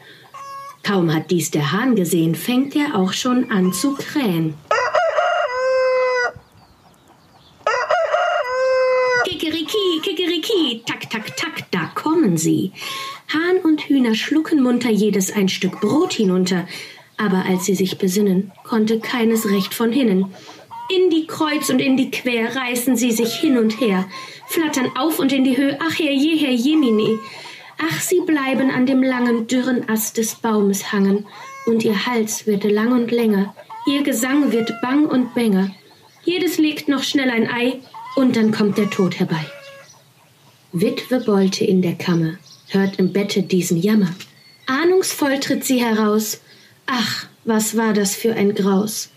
Kaum 0.83 1.15
hat 1.15 1.31
dies 1.31 1.51
der 1.51 1.71
Hahn 1.71 1.97
gesehen, 1.97 2.35
fängt 2.35 2.75
er 2.75 2.97
auch 2.97 3.13
schon 3.13 3.51
an 3.51 3.73
zu 3.73 3.95
krähen. 3.95 4.55
Kommen 12.19 12.37
sie. 12.37 12.73
Hahn 13.33 13.59
und 13.63 13.83
Hühner 13.83 14.15
schlucken 14.15 14.63
munter 14.63 14.91
jedes 14.91 15.31
ein 15.31 15.49
Stück 15.49 15.81
Brot 15.81 16.13
hinunter, 16.13 16.67
aber 17.17 17.45
als 17.49 17.65
sie 17.65 17.75
sich 17.75 17.99
besinnen, 17.99 18.51
konnte 18.65 18.99
keines 18.99 19.49
recht 19.51 19.73
von 19.73 19.93
hinnen. 19.93 20.27
In 20.91 21.11
die 21.11 21.27
Kreuz 21.27 21.69
und 21.71 21.81
in 21.81 21.97
die 21.97 22.11
Quer 22.11 22.57
reißen 22.57 22.97
sie 22.97 23.13
sich 23.13 23.35
hin 23.35 23.57
und 23.57 23.81
her, 23.81 24.07
flattern 24.47 24.91
auf 24.97 25.19
und 25.19 25.33
in 25.33 25.45
die 25.45 25.57
Höhe, 25.57 25.79
ach 25.81 25.99
Herr 25.99 26.13
je, 26.13 26.37
Herr 26.37 26.53
Jemine. 26.53 27.19
Ach, 27.79 28.01
sie 28.01 28.21
bleiben 28.21 28.71
an 28.71 28.87
dem 28.87 29.03
langen, 29.03 29.47
dürren 29.47 29.89
Ast 29.89 30.17
des 30.17 30.35
Baumes 30.37 30.93
hangen, 30.93 31.27
und 31.67 31.85
ihr 31.85 32.07
Hals 32.07 32.47
wird 32.47 32.65
lang 32.65 32.93
und 32.93 33.13
länger, 33.13 33.55
ihr 33.87 34.03
Gesang 34.03 34.51
wird 34.51 34.73
bang 34.83 35.05
und 35.05 35.35
bänger. 35.35 35.71
Jedes 36.25 36.59
legt 36.59 36.89
noch 36.89 37.05
schnell 37.05 37.31
ein 37.31 37.49
Ei, 37.49 37.81
und 38.17 38.35
dann 38.35 38.51
kommt 38.51 38.79
der 38.79 38.91
Tod 38.91 39.21
herbei. 39.21 39.47
Witwe 40.73 41.21
Bolte 41.21 41.65
in 41.65 41.81
der 41.81 41.95
Kammer, 41.95 42.39
hört 42.69 42.99
im 42.99 43.13
Bette 43.13 43.43
diesen 43.43 43.81
Jammer. 43.81 44.15
Ahnungsvoll 44.67 45.41
tritt 45.41 45.65
sie 45.65 45.83
heraus. 45.83 46.43
Ach, 46.85 47.27
was 47.47 47.77
war 47.79 47.95
das 47.95 48.15
für 48.15 48.35
ein 48.35 48.55
Graus. 48.55 49.09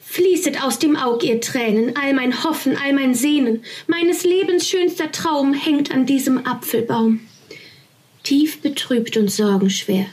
Fließet 0.00 0.64
aus 0.64 0.80
dem 0.80 0.96
Aug 0.96 1.22
ihr 1.22 1.40
Tränen, 1.40 1.94
all 1.96 2.12
mein 2.12 2.42
Hoffen, 2.42 2.76
all 2.76 2.92
mein 2.92 3.14
Sehnen, 3.14 3.62
meines 3.86 4.24
Lebens 4.24 4.68
schönster 4.68 5.12
Traum 5.12 5.54
hängt 5.54 5.92
an 5.92 6.06
diesem 6.06 6.44
Apfelbaum. 6.44 7.20
Tief 8.24 8.60
betrübt 8.60 9.16
und 9.16 9.30
sorgenschwer 9.30 10.06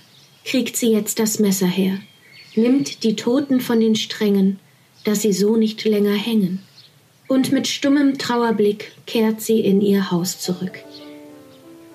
kriegt 0.45 0.77
sie 0.77 0.91
jetzt 0.91 1.17
das 1.17 1.39
Messer 1.39 1.65
her, 1.65 1.99
nimmt 2.53 3.03
die 3.03 3.15
Toten 3.15 3.61
von 3.61 3.79
den 3.79 3.95
Strängen, 3.95 4.59
dass 5.03 5.23
sie 5.23 5.33
so 5.33 5.57
nicht 5.57 5.83
länger 5.83 6.13
hängen, 6.13 6.61
und 7.27 7.51
mit 7.51 7.67
stummem 7.67 8.17
Trauerblick 8.17 8.91
kehrt 9.05 9.41
sie 9.41 9.59
in 9.59 9.81
ihr 9.81 10.11
Haus 10.11 10.39
zurück. 10.39 10.79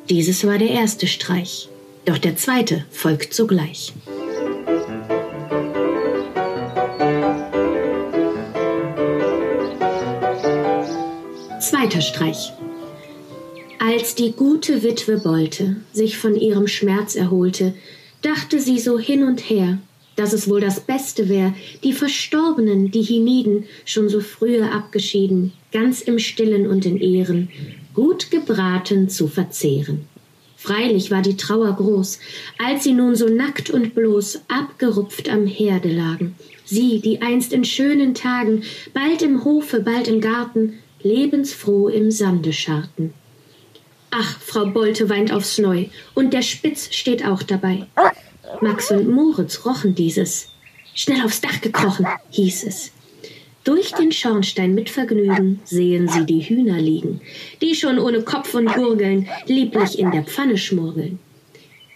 Dieses 0.09 0.47
war 0.47 0.59
der 0.59 0.71
erste 0.71 1.07
Streich, 1.07 1.68
doch 2.05 2.18
der 2.18 2.37
zweite 2.37 2.85
folgt 2.90 3.33
sogleich. 3.33 3.92
Zweiter 11.61 12.01
Streich. 12.01 12.53
Als 13.79 14.14
die 14.14 14.33
gute 14.33 14.83
Witwe 14.83 15.18
Bolte 15.18 15.77
sich 15.92 16.18
von 16.18 16.37
ihrem 16.37 16.66
Schmerz 16.66 17.14
erholte, 17.14 17.75
dachte 18.21 18.61
sie 18.61 18.79
so 18.79 18.99
hin 18.99 19.25
und 19.25 19.40
her, 19.40 19.79
dass 20.16 20.33
es 20.33 20.48
wohl 20.48 20.61
das 20.61 20.81
Beste 20.81 21.29
wäre, 21.29 21.55
die 21.83 21.92
Verstorbenen, 21.92 22.90
die 22.90 23.03
hienieden, 23.03 23.64
schon 23.85 24.09
so 24.09 24.20
frühe 24.20 24.70
abgeschieden, 24.70 25.53
ganz 25.72 26.03
im 26.03 26.18
Stillen 26.18 26.66
und 26.66 26.87
in 26.87 26.98
Ehren, 26.98 27.48
gut 27.94 28.31
gebraten 28.31 29.09
zu 29.09 29.29
verzehren. 29.29 30.07
Freilich 30.57 31.11
war 31.11 31.22
die 31.22 31.37
Trauer 31.37 31.75
groß, 31.75 32.20
als 32.64 32.85
sie 32.85 32.92
nun 32.92 33.16
so 33.16 33.27
nackt 33.29 33.70
und 33.70 33.96
bloß 33.96 34.42
abgerupft 34.46 35.29
am 35.29 35.46
Herde 35.46 35.88
lagen. 35.88 36.37
Sie, 36.64 37.01
die 37.01 37.20
einst 37.20 37.53
in 37.53 37.64
schönen 37.64 38.14
Tagen, 38.14 38.62
bald 38.94 39.22
im 39.22 39.44
Hofe, 39.44 39.81
bald 39.81 40.07
im 40.07 40.20
Garten, 40.20 40.75
lebensfroh 41.03 41.88
im 41.88 42.12
Sande 42.12 42.53
scharten. 42.53 43.12
Ach, 44.12 44.38
Frau 44.40 44.66
Bolte 44.66 45.09
weint 45.09 45.33
aufs 45.33 45.59
Neu, 45.59 45.87
und 46.14 46.33
der 46.33 46.42
Spitz 46.42 46.94
steht 46.94 47.27
auch 47.27 47.42
dabei. 47.42 47.87
Max 48.61 48.91
und 48.91 49.09
Moritz 49.09 49.65
rochen 49.65 49.95
dieses. 49.95 50.49
Schnell 50.95 51.25
aufs 51.25 51.41
Dach 51.41 51.61
gekrochen, 51.61 52.07
hieß 52.31 52.65
es. 52.65 52.93
Durch 53.65 53.93
den 53.93 54.11
Schornstein 54.11 54.75
mit 54.75 54.91
Vergnügen 54.91 55.61
sehen 55.65 56.09
sie 56.09 56.27
die 56.27 56.41
Hühner 56.41 56.81
liegen, 56.81 57.21
die 57.61 57.75
schon 57.75 57.99
ohne 57.99 58.23
Kopf 58.23 58.55
und 58.55 58.67
Gurgeln 58.67 59.29
lieblich 59.47 59.99
in 59.99 60.11
der 60.11 60.25
Pfanne 60.25 60.59
schmurgeln. 60.59 61.21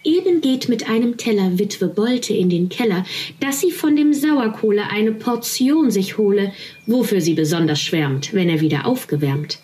Eben 0.03 0.39
geht 0.39 0.69
mit 0.69 0.89
einem 0.89 1.17
Teller 1.17 1.59
Witwe 1.59 1.87
Bolte 1.87 2.33
in 2.33 2.49
den 2.49 2.69
Keller, 2.69 3.05
dass 3.41 3.59
sie 3.59 3.71
von 3.71 3.97
dem 3.97 4.13
Sauerkohle 4.13 4.89
eine 4.89 5.11
Portion 5.11 5.91
sich 5.91 6.17
hole, 6.17 6.53
wofür 6.85 7.19
sie 7.19 7.33
besonders 7.33 7.81
schwärmt, 7.81 8.33
wenn 8.33 8.47
er 8.47 8.61
wieder 8.61 8.85
aufgewärmt. 8.85 9.59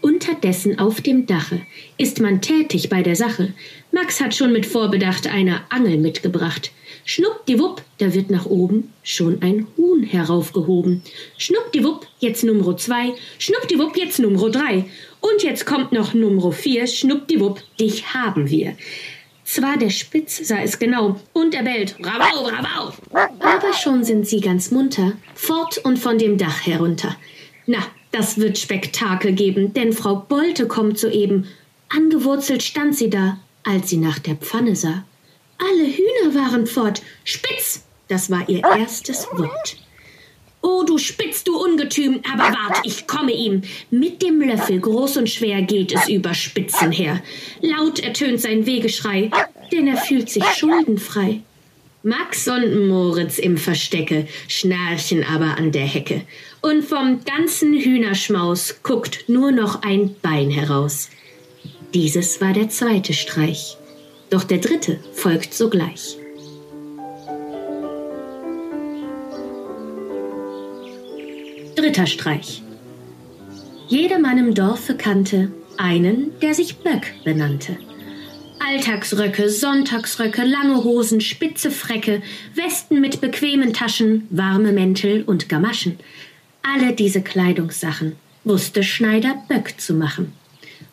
Unterdessen 0.00 0.78
auf 0.78 1.00
dem 1.00 1.26
Dache 1.26 1.60
ist 1.96 2.20
man 2.20 2.40
tätig 2.40 2.88
bei 2.88 3.02
der 3.02 3.16
Sache. 3.16 3.52
Max 3.90 4.20
hat 4.20 4.34
schon 4.34 4.52
mit 4.52 4.66
Vorbedacht 4.66 5.26
eine 5.26 5.60
Angel 5.70 5.98
mitgebracht. 5.98 6.70
Schnuppdiwupp, 7.04 7.82
da 7.98 8.12
wird 8.12 8.30
nach 8.30 8.46
oben 8.46 8.92
schon 9.02 9.42
ein 9.42 9.66
Huhn 9.76 10.02
heraufgehoben. 10.02 11.02
Schnuppdiwupp, 11.38 12.06
jetzt 12.20 12.44
Nummer 12.44 12.76
zwei. 12.76 13.14
Schnuppdiwupp, 13.38 13.96
jetzt 13.96 14.18
Nummer 14.18 14.50
drei. 14.50 14.84
Und 15.20 15.42
jetzt 15.42 15.66
kommt 15.66 15.92
noch 15.92 16.14
Nummer 16.14 16.52
vier. 16.52 16.86
Schnuppdiwupp, 16.86 17.62
dich 17.80 18.14
haben 18.14 18.50
wir. 18.50 18.76
Zwar 19.44 19.78
der 19.78 19.88
Spitz 19.88 20.46
sah 20.46 20.60
es 20.60 20.78
genau, 20.78 21.18
und 21.32 21.54
er 21.54 21.62
bellt, 21.62 21.96
Rabau, 22.00 22.44
Rabau. 22.48 22.92
Aber 23.40 23.72
schon 23.72 24.04
sind 24.04 24.26
sie 24.28 24.40
ganz 24.40 24.70
munter, 24.70 25.14
fort 25.34 25.78
und 25.78 25.98
von 25.98 26.18
dem 26.18 26.36
Dach 26.36 26.66
herunter. 26.66 27.16
Na, 27.64 27.78
das 28.10 28.38
wird 28.38 28.58
Spektakel 28.58 29.32
geben, 29.32 29.74
denn 29.74 29.92
Frau 29.92 30.16
Bolte 30.16 30.66
kommt 30.66 30.98
soeben. 30.98 31.46
Angewurzelt 31.88 32.62
stand 32.62 32.96
sie 32.96 33.10
da, 33.10 33.38
als 33.64 33.90
sie 33.90 33.96
nach 33.96 34.18
der 34.18 34.36
Pfanne 34.36 34.76
sah. 34.76 35.04
Alle 35.58 35.86
Hühner 35.86 36.34
waren 36.34 36.66
fort. 36.66 37.02
Spitz, 37.24 37.84
das 38.08 38.30
war 38.30 38.48
ihr 38.48 38.62
erstes 38.62 39.26
Wort. 39.32 39.76
Oh, 40.60 40.82
du 40.84 40.98
Spitz, 40.98 41.44
du 41.44 41.56
Ungetüm, 41.56 42.20
aber 42.32 42.52
wart, 42.52 42.80
ich 42.84 43.06
komme 43.06 43.32
ihm. 43.32 43.62
Mit 43.90 44.22
dem 44.22 44.40
Löffel, 44.40 44.80
groß 44.80 45.18
und 45.18 45.30
schwer, 45.30 45.62
geht 45.62 45.92
es 45.92 46.08
über 46.08 46.34
Spitzen 46.34 46.90
her. 46.90 47.22
Laut 47.60 48.00
ertönt 48.00 48.40
sein 48.40 48.66
Wegeschrei, 48.66 49.30
denn 49.70 49.86
er 49.86 49.96
fühlt 49.96 50.28
sich 50.28 50.44
schuldenfrei. 50.44 51.42
Max 52.04 52.46
und 52.46 52.86
Moritz 52.86 53.38
im 53.38 53.56
Verstecke, 53.56 54.28
schnarchen 54.46 55.24
aber 55.24 55.58
an 55.58 55.72
der 55.72 55.86
Hecke. 55.86 56.22
Und 56.60 56.84
vom 56.84 57.24
ganzen 57.24 57.74
Hühnerschmaus 57.74 58.76
guckt 58.82 59.28
nur 59.28 59.50
noch 59.50 59.82
ein 59.82 60.14
Bein 60.22 60.50
heraus. 60.50 61.10
Dieses 61.94 62.40
war 62.40 62.52
der 62.52 62.68
zweite 62.68 63.14
Streich. 63.14 63.76
Doch 64.30 64.44
der 64.44 64.58
dritte 64.58 65.00
folgt 65.12 65.54
sogleich. 65.54 66.18
Dritter 71.74 72.06
Streich. 72.06 72.62
Jedermann 73.88 74.38
im 74.38 74.54
Dorfe 74.54 74.96
kannte 74.96 75.50
einen, 75.78 76.38
der 76.40 76.54
sich 76.54 76.76
Böck 76.76 77.14
benannte. 77.24 77.78
Alltagsröcke, 78.68 79.48
Sonntagsröcke, 79.48 80.44
lange 80.44 80.84
Hosen, 80.84 81.22
spitze 81.22 81.70
Frecke, 81.70 82.20
Westen 82.54 83.00
mit 83.00 83.22
bequemen 83.22 83.72
Taschen, 83.72 84.26
warme 84.28 84.72
Mäntel 84.72 85.22
und 85.22 85.48
Gamaschen. 85.48 85.98
Alle 86.62 86.92
diese 86.92 87.22
Kleidungssachen 87.22 88.16
wusste 88.44 88.82
Schneider 88.82 89.42
Böck 89.48 89.80
zu 89.80 89.94
machen. 89.94 90.34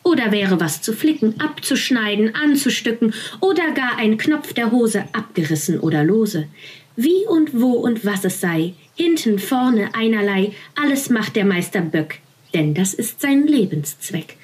Oder 0.02 0.32
wäre 0.32 0.58
was 0.58 0.80
zu 0.80 0.94
flicken, 0.94 1.38
abzuschneiden, 1.38 2.34
anzustücken 2.34 3.12
oder 3.40 3.72
gar 3.72 3.98
ein 3.98 4.16
Knopf 4.16 4.54
der 4.54 4.70
Hose 4.70 5.04
abgerissen 5.12 5.78
oder 5.78 6.02
lose. 6.02 6.48
Wie 6.96 7.26
und 7.28 7.60
wo 7.60 7.72
und 7.72 8.06
was 8.06 8.24
es 8.24 8.40
sei, 8.40 8.72
hinten, 8.94 9.38
vorne, 9.38 9.90
einerlei, 9.94 10.52
alles 10.80 11.10
macht 11.10 11.36
der 11.36 11.44
Meister 11.44 11.82
Böck, 11.82 12.20
denn 12.54 12.72
das 12.72 12.94
ist 12.94 13.20
sein 13.20 13.46
Lebenszweck. 13.46 14.38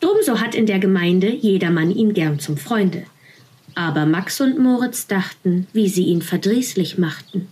Drum 0.00 0.16
so 0.24 0.40
hat 0.40 0.54
in 0.54 0.66
der 0.66 0.78
Gemeinde 0.78 1.28
jedermann 1.28 1.90
ihn 1.90 2.14
gern 2.14 2.38
zum 2.38 2.56
Freunde. 2.56 3.04
Aber 3.74 4.06
Max 4.06 4.40
und 4.40 4.58
Moritz 4.58 5.06
dachten, 5.06 5.66
wie 5.72 5.88
sie 5.88 6.04
ihn 6.04 6.22
verdrießlich 6.22 6.98
machten. 6.98 7.48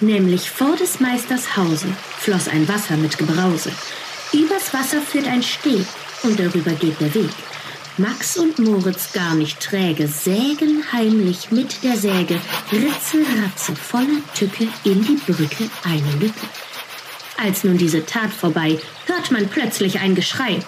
Nämlich 0.00 0.50
vor 0.50 0.76
des 0.76 1.00
Meisters 1.00 1.56
Hause 1.56 1.86
floss 2.18 2.48
ein 2.48 2.68
Wasser 2.68 2.96
mit 2.96 3.18
Gebrause. 3.18 3.70
Übers 4.32 4.74
Wasser 4.74 5.00
führt 5.00 5.28
ein 5.28 5.42
Steg, 5.42 5.86
und 6.24 6.38
darüber 6.38 6.72
geht 6.72 7.00
der 7.00 7.14
Weg. 7.14 7.30
Max 7.96 8.36
und 8.36 8.58
Moritz 8.58 9.12
gar 9.12 9.36
nicht 9.36 9.60
träge, 9.60 10.08
sägen 10.08 10.82
heimlich 10.92 11.52
mit 11.52 11.84
der 11.84 11.96
Säge, 11.96 12.40
ritzelratze 12.72 13.76
voller 13.76 14.20
Tücke 14.34 14.66
in 14.82 15.00
die 15.04 15.18
Brücke 15.30 15.70
eine 15.84 16.10
Lücke. 16.18 16.46
Als 17.36 17.62
nun 17.62 17.78
diese 17.78 18.04
Tat 18.04 18.32
vorbei, 18.32 18.80
hört 19.06 19.30
man 19.30 19.48
plötzlich 19.48 20.00
ein 20.00 20.16
Geschrei. 20.16 20.58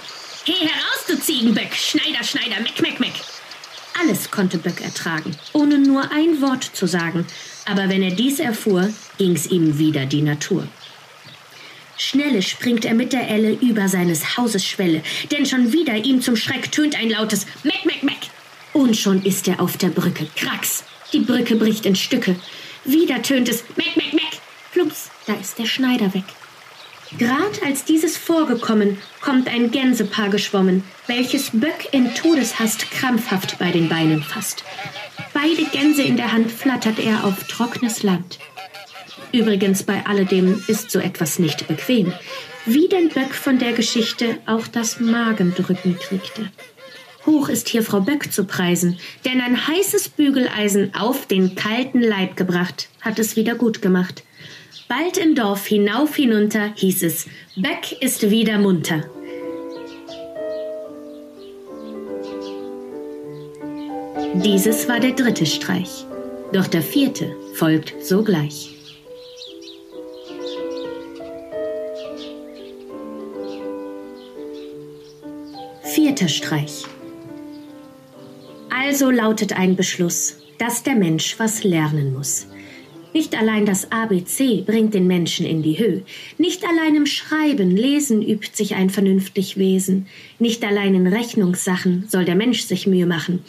He 0.47 0.53
heraus, 0.53 1.05
du 1.09 1.19
Ziegenböck, 1.19 1.75
Schneider, 1.75 2.23
Schneider, 2.23 2.61
meck, 2.61 2.81
meck, 2.81 3.01
meck. 3.01 3.15
Alles 4.01 4.31
konnte 4.31 4.59
Böck 4.59 4.81
ertragen, 4.81 5.37
ohne 5.53 5.77
nur 5.77 6.13
ein 6.13 6.41
Wort 6.41 6.63
zu 6.63 6.87
sagen, 6.87 7.27
aber 7.65 7.89
wenn 7.89 8.01
er 8.01 8.13
dies 8.13 8.39
erfuhr, 8.39 8.89
ging's 9.19 9.47
ihm 9.47 9.77
wieder 9.77 10.07
die 10.07 10.23
Natur. 10.23 10.69
Schnelle 11.97 12.43
springt 12.43 12.85
er 12.85 12.95
mit 12.95 13.13
der 13.13 13.29
Elle 13.29 13.55
über 13.55 13.89
seines 13.89 14.37
Hauses 14.37 14.65
Schwelle, 14.65 15.03
denn 15.33 15.47
schon 15.47 15.73
wieder 15.73 15.97
ihm 15.97 16.23
zum 16.23 16.37
Schreck 16.37 16.71
tönt 16.71 16.95
ein 16.95 17.11
lautes 17.11 17.47
Meck, 17.65 17.85
Meck, 17.85 18.05
Meck. 18.05 18.29
Und 18.73 18.97
schon 18.97 19.25
ist 19.25 19.49
er 19.49 19.61
auf 19.61 19.77
der 19.79 19.89
Brücke. 19.89 20.29
Krax, 20.37 20.85
die 21.13 21.19
Brücke 21.19 21.57
bricht 21.57 21.87
in 21.87 21.97
Stücke. 21.97 22.37
Wieder 22.85 23.21
tönt 23.21 23.49
es 23.49 23.65
Meck, 23.75 23.97
Meck, 23.97 24.13
Meck. 24.13 24.39
Plumps, 24.73 25.11
da 25.27 25.35
ist 25.35 25.59
der 25.59 25.67
Schneider 25.67 26.15
weg. 26.15 26.23
Grad 27.19 27.63
als 27.65 27.85
dieses 27.85 28.17
vorgekommen, 28.17 28.99
kommt 29.21 29.49
ein 29.49 29.71
Gänsepaar 29.71 30.29
geschwommen, 30.29 30.83
welches 31.07 31.51
Böck 31.53 31.89
in 31.93 32.15
Todeshast 32.15 32.91
krampfhaft 32.91 33.59
bei 33.59 33.71
den 33.71 33.89
Beinen 33.89 34.23
fasst. 34.23 34.65
Beide 35.33 35.65
Gänse 35.71 36.03
in 36.03 36.17
der 36.17 36.33
Hand 36.33 36.51
flattert 36.51 36.99
er 36.99 37.25
auf 37.25 37.45
trockenes 37.45 38.03
Land. 38.03 38.39
Übrigens 39.33 39.83
bei 39.85 40.05
alledem 40.05 40.63
ist 40.67 40.91
so 40.91 40.99
etwas 40.99 41.39
nicht 41.39 41.69
bequem. 41.69 42.13
Wie 42.65 42.89
denn 42.89 43.09
Böck 43.09 43.35
von 43.35 43.59
der 43.59 43.73
Geschichte 43.73 44.39
auch 44.47 44.67
das 44.67 44.99
Magendrücken 44.99 45.97
kriegte. 45.99 46.51
Hoch 47.25 47.49
ist 47.49 47.69
hier 47.69 47.83
Frau 47.83 48.01
Böck 48.01 48.33
zu 48.33 48.45
preisen, 48.45 48.99
denn 49.25 49.41
ein 49.41 49.67
heißes 49.67 50.11
Bügeleisen 50.11 50.95
auf 50.95 51.27
den 51.27 51.55
kalten 51.55 52.01
Leib 52.01 52.37
gebracht, 52.37 52.89
hat 53.01 53.19
es 53.19 53.37
wieder 53.37 53.55
gut 53.55 53.83
gemacht. 53.83 54.23
Bald 54.89 55.19
im 55.19 55.35
Dorf 55.35 55.67
hinauf 55.67 56.15
hinunter 56.15 56.73
hieß 56.77 57.03
es, 57.03 57.27
Böck 57.57 58.01
ist 58.01 58.31
wieder 58.31 58.59
munter. 58.59 59.03
Dieses 64.45 64.89
war 64.89 65.01
der 65.01 65.13
dritte 65.13 65.45
Streich. 65.45 66.07
Doch 66.53 66.69
der 66.69 66.83
vierte 66.83 67.35
folgt 67.55 67.95
sogleich. 68.05 68.77
Vierter 75.83 76.29
Streich. 76.29 76.85
Also 78.71 79.11
lautet 79.11 79.59
ein 79.59 79.75
Beschluss, 79.75 80.37
dass 80.59 80.85
der 80.85 80.95
Mensch 80.95 81.41
was 81.41 81.65
lernen 81.65 82.13
muss. 82.13 82.47
Nicht 83.17 83.35
allein 83.35 83.65
das 83.65 83.91
ABC 83.93 84.61
bringt 84.67 84.93
den 84.93 85.07
Menschen 85.07 85.47
in 85.47 85.63
die 85.63 85.79
Höhe. 85.79 86.03
Nicht 86.37 86.67
allein 86.69 86.95
im 86.97 87.07
Schreiben, 87.07 87.75
Lesen 87.75 88.21
übt 88.21 88.51
sich 88.53 88.75
ein 88.75 88.91
vernünftig 88.91 89.57
Wesen. 89.57 90.07
Nicht 90.39 90.63
allein 90.63 90.95
in 90.95 91.07
Rechnungssachen 91.07 92.05
soll 92.09 92.27
der 92.27 92.35
Mensch 92.35 92.65
sich 92.65 92.87
Mühe 92.87 93.07
machen, 93.07 93.43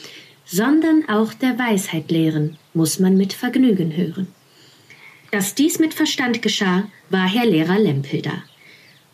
sondern 0.45 1.09
auch 1.09 1.33
der 1.33 1.59
Weisheit 1.59 2.09
lehren 2.11 2.55
muss 2.73 2.99
man 2.99 3.17
mit 3.17 3.33
Vergnügen 3.33 3.93
hören. 3.93 4.27
Dass 5.31 5.53
dies 5.53 5.79
mit 5.79 5.93
Verstand 5.93 6.41
geschah, 6.41 6.89
war 7.09 7.27
Herr 7.27 7.45
Lehrer 7.45 7.77
Lempel 7.77 8.21
da. 8.21 8.43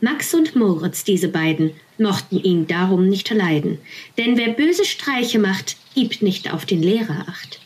Max 0.02 0.36
und 0.36 0.56
Moritz, 0.56 1.04
diese 1.04 1.30
beiden, 1.30 1.72
mochten 1.98 2.38
ihn 2.38 2.68
darum 2.68 3.10
nicht 3.10 3.32
leiden, 3.32 3.80
denn 4.20 4.38
wer 4.38 4.50
böse 4.50 4.86
Streiche 4.86 5.40
macht, 5.40 5.78
gibt 5.96 6.22
nicht 6.22 6.54
auf 6.54 6.68
den 6.68 6.84
Lehrer 6.84 7.26
acht. 7.28 7.63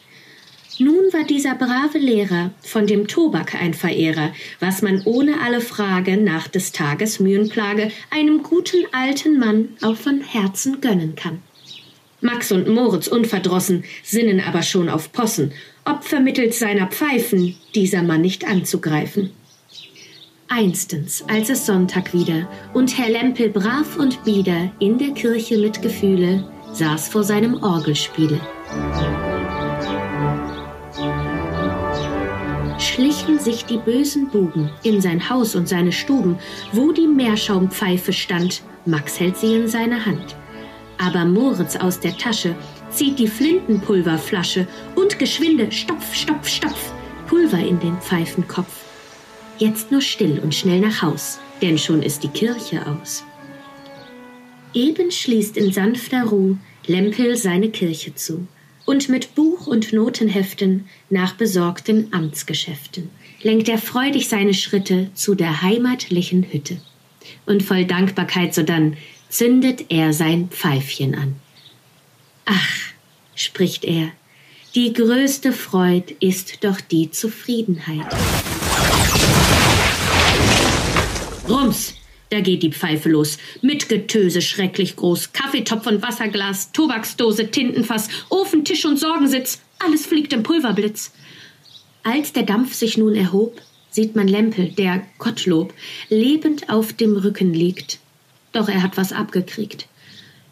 Nun 0.79 1.11
war 1.11 1.23
dieser 1.23 1.55
brave 1.55 1.97
Lehrer 1.97 2.51
von 2.61 2.85
dem 2.85 3.07
Tobak 3.07 3.55
ein 3.55 3.73
Verehrer, 3.73 4.31
was 4.59 4.83
man 4.83 5.01
ohne 5.05 5.41
alle 5.41 5.61
Frage 5.61 6.17
nach 6.17 6.47
des 6.47 6.71
Tages 6.71 7.19
Mühenplage 7.19 7.91
einem 8.11 8.43
guten 8.43 8.85
alten 8.91 9.39
Mann 9.39 9.69
auch 9.81 9.95
von 9.95 10.21
Herzen 10.21 10.79
gönnen 10.79 11.15
kann. 11.15 11.41
Max 12.21 12.51
und 12.51 12.67
Moritz 12.67 13.07
unverdrossen 13.07 13.85
sinnen 14.03 14.39
aber 14.39 14.61
schon 14.61 14.89
auf 14.89 15.11
Possen, 15.11 15.51
ob 15.85 16.03
vermittels 16.03 16.59
seiner 16.59 16.87
Pfeifen 16.87 17.55
dieser 17.73 18.03
Mann 18.03 18.21
nicht 18.21 18.47
anzugreifen. 18.47 19.31
Einstens, 20.47 21.23
als 21.27 21.49
es 21.49 21.65
Sonntag 21.65 22.13
wieder 22.13 22.49
und 22.73 22.97
Herr 22.97 23.09
Lempel 23.09 23.49
brav 23.49 23.97
und 23.97 24.23
bieder 24.23 24.71
in 24.79 24.97
der 24.97 25.11
Kirche 25.11 25.57
mit 25.57 25.81
Gefühle 25.81 26.47
saß 26.73 27.09
vor 27.09 27.23
seinem 27.23 27.61
Orgelspiele. 27.61 28.39
Schlichen 32.97 33.37
sich 33.37 33.63
die 33.63 33.77
bösen 33.77 34.27
Buben 34.27 34.71
in 34.81 35.01
sein 35.01 35.29
Haus 35.29 35.53
und 35.53 35.69
seine 35.69 35.91
Stuben, 35.91 36.39
wo 36.71 36.91
die 36.91 37.05
Meerschaumpfeife 37.05 38.11
stand. 38.11 38.63
Max 38.87 39.19
hält 39.19 39.37
sie 39.37 39.53
in 39.53 39.67
seine 39.67 40.03
Hand. 40.03 40.35
Aber 40.97 41.23
Moritz 41.25 41.75
aus 41.75 41.99
der 41.99 42.17
Tasche 42.17 42.55
zieht 42.89 43.19
die 43.19 43.27
Flintenpulverflasche 43.27 44.67
und 44.95 45.19
geschwinde 45.19 45.71
Stopf, 45.71 46.11
Stopf, 46.11 46.47
Stopf 46.47 46.91
Pulver 47.27 47.59
in 47.59 47.79
den 47.79 47.97
Pfeifenkopf. 48.01 48.73
Jetzt 49.59 49.91
nur 49.91 50.01
still 50.01 50.39
und 50.39 50.55
schnell 50.55 50.79
nach 50.79 51.03
Haus, 51.03 51.37
denn 51.61 51.77
schon 51.77 52.01
ist 52.01 52.23
die 52.23 52.29
Kirche 52.29 52.81
aus. 52.87 53.23
Eben 54.73 55.11
schließt 55.11 55.55
in 55.55 55.71
sanfter 55.71 56.23
Ruh 56.23 56.57
Lempel 56.87 57.37
seine 57.37 57.69
Kirche 57.69 58.15
zu 58.15 58.47
und 58.87 59.09
mit 59.09 59.35
Buch 59.35 59.67
und 59.67 59.91
Notenheften 59.91 60.87
nach 61.09 61.33
besorgten 61.33 62.07
Amtsgeschäften 62.13 63.09
lenkt 63.43 63.67
er 63.67 63.77
freudig 63.77 64.29
seine 64.29 64.53
Schritte 64.53 65.09
zu 65.13 65.35
der 65.35 65.61
heimatlichen 65.61 66.43
Hütte. 66.51 66.79
Und 67.45 67.63
voll 67.63 67.83
Dankbarkeit 67.83 68.53
sodann 68.55 68.95
zündet 69.29 69.85
er 69.89 70.13
sein 70.13 70.47
Pfeifchen 70.49 71.15
an. 71.15 71.35
Ach, 72.45 72.69
spricht 73.35 73.83
er, 73.83 74.09
die 74.73 74.93
größte 74.93 75.51
Freud 75.51 76.15
ist 76.21 76.63
doch 76.63 76.79
die 76.79 77.11
Zufriedenheit. 77.11 78.07
Rums! 81.49 81.96
Da 82.29 82.41
geht 82.41 82.63
die 82.63 82.71
Pfeife 82.71 83.09
los. 83.09 83.37
Mit 83.61 83.87
Getöse 83.87 84.41
schrecklich 84.41 84.95
groß. 84.95 85.31
Kaffeetopf 85.31 85.87
und 85.87 86.01
Wasserglas, 86.01 86.71
Tobaksdose, 86.73 87.49
Tintenfass, 87.49 88.09
Ofen, 88.29 88.65
Tisch 88.65 88.85
und 88.85 88.97
Sorgensitz. 88.97 89.61
Alles 89.79 90.05
fliegt 90.05 90.33
im 90.33 90.43
Pulverblitz. 90.43 91.13
Als 92.03 92.33
der 92.33 92.43
Dampf 92.43 92.73
sich 92.73 92.97
nun 92.97 93.15
erhob, 93.15 93.61
sieht 93.89 94.15
man 94.15 94.27
Lempel, 94.27 94.69
der, 94.69 95.03
Gottlob, 95.17 95.73
lebend 96.09 96.69
auf 96.69 96.93
dem 96.93 97.15
Rücken 97.15 97.53
liegt. 97.53 97.99
Doch 98.51 98.69
er 98.69 98.83
hat 98.83 98.97
was 98.97 99.11
abgekriegt. 99.13 99.87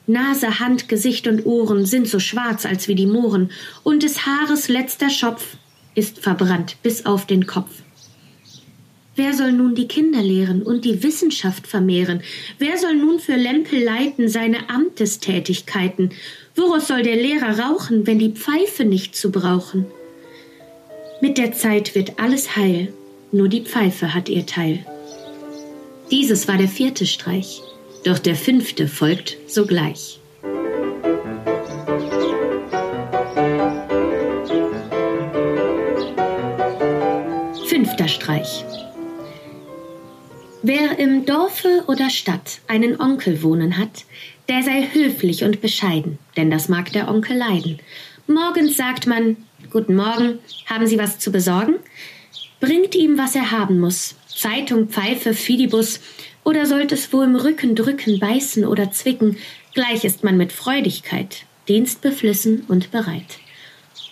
Nase, 0.07 0.59
Hand, 0.59 0.88
Gesicht 0.88 1.27
und 1.27 1.45
Ohren 1.45 1.85
sind 1.85 2.07
so 2.07 2.19
schwarz 2.19 2.65
als 2.65 2.88
wie 2.88 2.95
die 2.95 3.07
Mohren, 3.07 3.51
und 3.83 4.03
des 4.03 4.25
Haares 4.25 4.67
letzter 4.67 5.09
Schopf 5.09 5.57
ist 5.95 6.19
verbrannt 6.19 6.77
bis 6.83 7.05
auf 7.05 7.25
den 7.25 7.47
Kopf. 7.47 7.71
Wer 9.17 9.34
soll 9.34 9.54
nun 9.54 9.75
die 9.75 9.88
Kinder 9.88 10.21
lehren 10.21 10.62
und 10.62 10.84
die 10.84 11.01
Wissenschaft 11.01 11.67
vermehren? 11.67 12.21
Wer 12.60 12.78
soll 12.78 12.95
nun 12.95 13.19
für 13.19 13.36
Lempel 13.36 13.82
leiten 13.82 14.28
seine 14.28 14.69
Amtestätigkeiten? 14.69 16.12
Woraus 16.54 16.88
soll 16.88 17.01
der 17.04 17.15
Lehrer 17.15 17.60
rauchen, 17.60 18.06
wenn 18.08 18.19
die 18.19 18.32
Pfeife 18.32 18.84
nicht 18.84 19.15
zu 19.15 19.32
brauchen? 19.32 19.86
Mit 21.21 21.38
der 21.38 21.54
Zeit 21.54 21.95
wird 21.95 22.19
alles 22.19 22.58
heil, 22.58 22.91
nur 23.32 23.47
die 23.47 23.62
Pfeife 23.62 24.13
hat 24.13 24.28
ihr 24.28 24.45
Teil. 24.45 24.86
Dieses 26.12 26.49
war 26.49 26.58
der 26.58 26.67
vierte 26.67 27.06
Streich, 27.06 27.62
doch 28.04 28.19
der 28.19 28.36
fünfte 28.36 28.88
folgt 28.89 29.38
sogleich. 29.47 30.19
Fünfter 37.65 38.08
Streich. 38.10 38.65
Wer 40.67 40.97
im 40.97 41.28
Dorfe 41.28 41.84
oder 41.86 42.10
Stadt 42.10 42.60
einen 42.65 42.99
Onkel 42.99 43.43
wohnen 43.43 43.78
hat, 43.78 44.06
der 44.49 44.63
sei 44.63 44.88
höflich 44.93 45.43
und 45.43 45.62
bescheiden, 45.62 46.17
denn 46.38 46.49
das 46.49 46.69
mag 46.69 46.91
der 46.91 47.08
Onkel 47.08 47.38
leiden. 47.38 47.78
Morgens 48.25 48.75
sagt 48.75 49.06
man, 49.06 49.38
Guten 49.69 49.93
Morgen, 49.93 50.39
haben 50.65 50.88
Sie 50.88 50.97
was 50.97 51.19
zu 51.19 51.32
besorgen? 51.32 51.75
Bringt 52.60 52.95
ihm, 52.95 53.15
was 53.15 53.36
er 53.36 53.51
haben 53.51 53.80
muss. 53.80 54.15
Zeitung, 54.28 54.89
Pfeife, 54.89 55.36
Fidibus, 55.36 55.99
oder 56.43 56.65
sollte 56.65 56.95
es 56.95 57.13
wo 57.13 57.21
im 57.21 57.36
Rücken 57.36 57.75
drücken, 57.75 58.17
beißen 58.17 58.65
oder 58.65 58.91
zwicken, 58.91 59.38
gleich 59.75 60.04
ist 60.04 60.23
man 60.23 60.36
mit 60.36 60.51
Freudigkeit, 60.51 61.45
dienstbeflissen 61.67 62.63
und 62.67 62.89
bereit. 62.89 63.38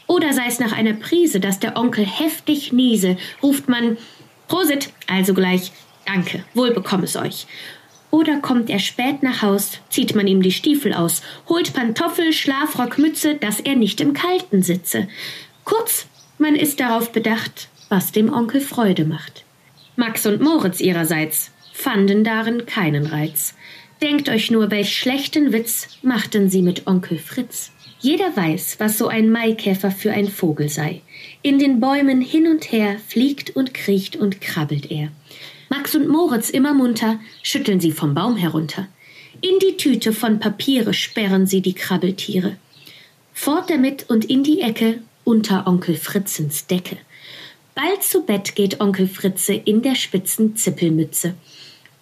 Oder 0.05 0.33
sei 0.33 0.45
es 0.47 0.59
nach 0.59 0.73
einer 0.73 0.93
Prise, 0.93 1.39
dass 1.39 1.57
der 1.57 1.77
Onkel 1.77 2.05
heftig 2.05 2.71
niese, 2.71 3.17
ruft 3.41 3.69
man 3.69 3.97
Prosit, 4.47 4.91
also 5.07 5.33
gleich 5.33 5.71
Danke, 6.05 6.43
wohl 6.53 6.71
bekomm 6.71 7.03
es 7.03 7.15
euch. 7.15 7.47
Oder 8.11 8.39
kommt 8.41 8.69
er 8.69 8.79
spät 8.79 9.23
nach 9.23 9.41
Haus, 9.41 9.79
zieht 9.89 10.13
man 10.13 10.27
ihm 10.27 10.43
die 10.43 10.51
Stiefel 10.51 10.93
aus, 10.93 11.23
holt 11.49 11.73
Pantoffel, 11.73 12.31
Schlafrock, 12.31 12.99
Mütze, 12.99 13.35
dass 13.35 13.59
er 13.59 13.75
nicht 13.75 13.99
im 14.01 14.13
Kalten 14.13 14.61
sitze. 14.61 15.07
Kurz, 15.63 16.05
man 16.37 16.55
ist 16.55 16.79
darauf 16.79 17.11
bedacht, 17.11 17.69
was 17.89 18.11
dem 18.11 18.31
Onkel 18.31 18.61
Freude 18.61 19.05
macht. 19.05 19.45
Max 19.95 20.25
und 20.25 20.41
Moritz 20.41 20.79
ihrerseits 20.79 21.51
fanden 21.71 22.23
darin 22.23 22.65
keinen 22.65 23.07
Reiz. 23.07 23.55
Denkt 24.01 24.29
euch 24.29 24.51
nur, 24.51 24.69
welch 24.69 24.97
schlechten 24.97 25.53
Witz 25.53 25.87
machten 26.01 26.49
sie 26.49 26.61
mit 26.61 26.85
Onkel 26.87 27.17
Fritz. 27.17 27.71
Jeder 27.99 28.35
weiß, 28.35 28.75
was 28.79 28.97
so 28.97 29.07
ein 29.07 29.31
Maikäfer 29.31 29.89
für 29.89 30.11
ein 30.11 30.27
Vogel 30.27 30.67
sei. 30.67 31.01
In 31.41 31.57
den 31.57 31.79
Bäumen 31.79 32.19
hin 32.19 32.47
und 32.47 32.71
her 32.71 32.97
fliegt 33.07 33.55
und 33.55 33.73
kriecht 33.73 34.17
und 34.17 34.41
krabbelt 34.41 34.91
er. 34.91 35.09
Max 35.75 35.95
und 35.95 36.07
Moritz 36.07 36.51
immer 36.51 36.75
munter, 36.75 37.19
schütteln 37.41 37.79
sie 37.79 37.91
vom 37.91 38.13
Baum 38.13 38.37
herunter. 38.37 38.87
In 39.41 39.57
die 39.57 39.75
Tüte 39.75 40.13
von 40.13 40.39
Papiere 40.39 40.93
sperren 40.93 41.47
sie 41.47 41.61
die 41.61 41.73
Krabbeltiere. 41.73 42.57
Fort 43.33 43.71
damit 43.71 44.07
und 44.07 44.23
in 44.25 44.43
die 44.43 44.61
Ecke 44.61 45.01
unter 45.23 45.65
Onkel 45.65 45.95
Fritzens 45.95 46.67
Decke. 46.67 46.97
Bald 47.73 48.03
zu 48.03 48.21
Bett 48.21 48.53
geht 48.53 48.81
Onkel 48.81 49.07
Fritze 49.07 49.55
in 49.55 49.81
der 49.81 49.95
spitzen 49.95 50.55
Zippelmütze. 50.55 51.33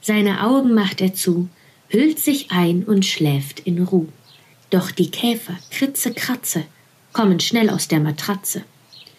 Seine 0.02 0.46
Augen 0.46 0.74
macht 0.74 1.00
er 1.00 1.14
zu, 1.14 1.48
hüllt 1.88 2.20
sich 2.20 2.52
ein 2.52 2.84
und 2.84 3.06
schläft 3.06 3.62
in 3.62 3.82
Ruh. 3.84 4.08
Doch 4.70 4.92
die 4.92 5.12
Käfer, 5.12 5.58
Kritze, 5.70 6.14
Kratze, 6.14 6.66
kommen 7.14 7.40
schnell 7.40 7.70
aus 7.70 7.88
der 7.88 8.02
Matratze. 8.02 8.66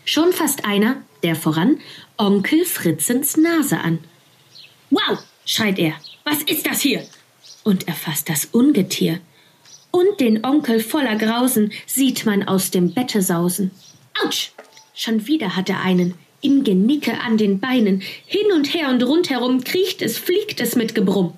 Schon 0.05 0.31
fasst 0.31 0.67
einer, 0.67 1.01
der 1.23 1.37
voran, 1.37 1.79
Onkel 2.19 2.67
Fritzens 2.67 3.38
Nase 3.38 3.81
an. 3.81 4.01
Wow, 4.92 5.20
schreit 5.46 5.78
er, 5.78 5.94
was 6.22 6.42
ist 6.42 6.66
das 6.66 6.83
hier? 6.83 7.02
Und 7.64 7.88
erfasst 7.88 8.28
das 8.28 8.44
Ungetier. 8.52 9.20
Und 9.90 10.20
den 10.20 10.44
Onkel 10.44 10.81
voller 10.81 11.16
Grausen 11.16 11.72
sieht 11.87 12.26
man 12.26 12.42
aus 12.42 12.70
dem 12.70 12.92
Bette 12.92 13.22
sausen. 13.22 13.70
Autsch! 14.22 14.50
Schon 14.94 15.26
wieder 15.26 15.57
hat 15.57 15.70
er 15.70 15.81
einen, 15.81 16.12
im 16.42 16.62
Genicke 16.62 17.18
an 17.20 17.38
den 17.38 17.59
Beinen, 17.59 18.02
hin 18.26 18.52
und 18.55 18.74
her 18.74 18.90
und 18.90 19.02
rundherum 19.02 19.64
kriecht 19.64 20.02
es, 20.02 20.18
fliegt 20.18 20.61
es 20.61 20.76
mit 20.76 20.94
Gebrumm. 20.94 21.33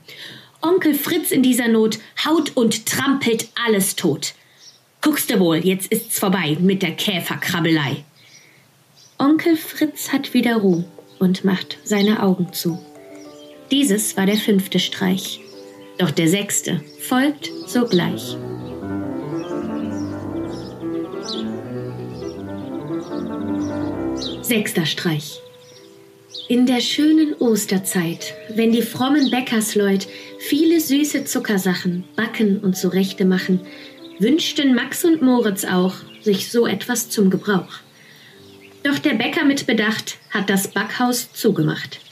Onkel 0.61 0.95
Fritz 0.95 1.31
in 1.31 1.45
dieser 1.45 1.69
Not 1.69 2.01
haut 2.25 2.57
und 2.57 2.87
trampelt 2.87 3.51
alles 3.65 3.95
tot. 3.95 4.35
Guckst 5.01 5.31
du 5.31 5.39
wohl, 5.39 5.59
jetzt 5.59 5.93
ist's 5.93 6.19
vorbei 6.19 6.57
mit 6.59 6.83
der 6.83 6.97
Käferkrabbelei. 6.97 8.03
Onkel 9.17 9.57
Fritz 9.57 10.11
hat 10.11 10.35
wieder 10.35 10.57
Ruhe 10.57 10.85
und 11.21 11.45
macht 11.45 11.79
seine 11.85 12.21
Augen 12.21 12.53
zu. 12.53 12.85
Dieses 13.75 14.17
war 14.17 14.25
der 14.25 14.37
fünfte 14.37 14.79
Streich. 14.79 15.41
Doch 15.99 16.13
der 16.13 16.29
sechste 16.29 16.81
folgt 17.01 17.51
sogleich. 17.67 18.37
Sechster 24.43 24.87
Streich. 24.87 25.41
In 26.49 26.67
der 26.67 26.81
schönen 26.81 27.35
Osterzeit, 27.41 28.35
wenn 28.55 28.71
die 28.71 28.81
frommen 28.81 29.29
Bäckersleut 29.33 30.07
viele 30.39 30.79
süße 30.79 31.25
Zuckersachen 31.25 32.05
backen 32.15 32.61
und 32.61 32.77
zurechte 32.77 33.25
machen, 33.25 33.59
wünschten 34.21 34.77
Max 34.77 35.05
und 35.05 35.21
Moritz 35.21 35.65
auch 35.65 35.97
sich 36.23 36.49
so 36.49 36.69
etwas 36.69 37.11
zum 37.11 37.29
Gebrauch. 37.29 37.81
Doch 38.85 39.01
der 39.01 39.15
Bäcker 39.15 39.45
mit 39.45 39.67
Bedacht 39.67 40.19
hat 40.31 40.49
das 40.49 40.69
Backhaus 40.69 41.33
zugemacht. 41.33 42.04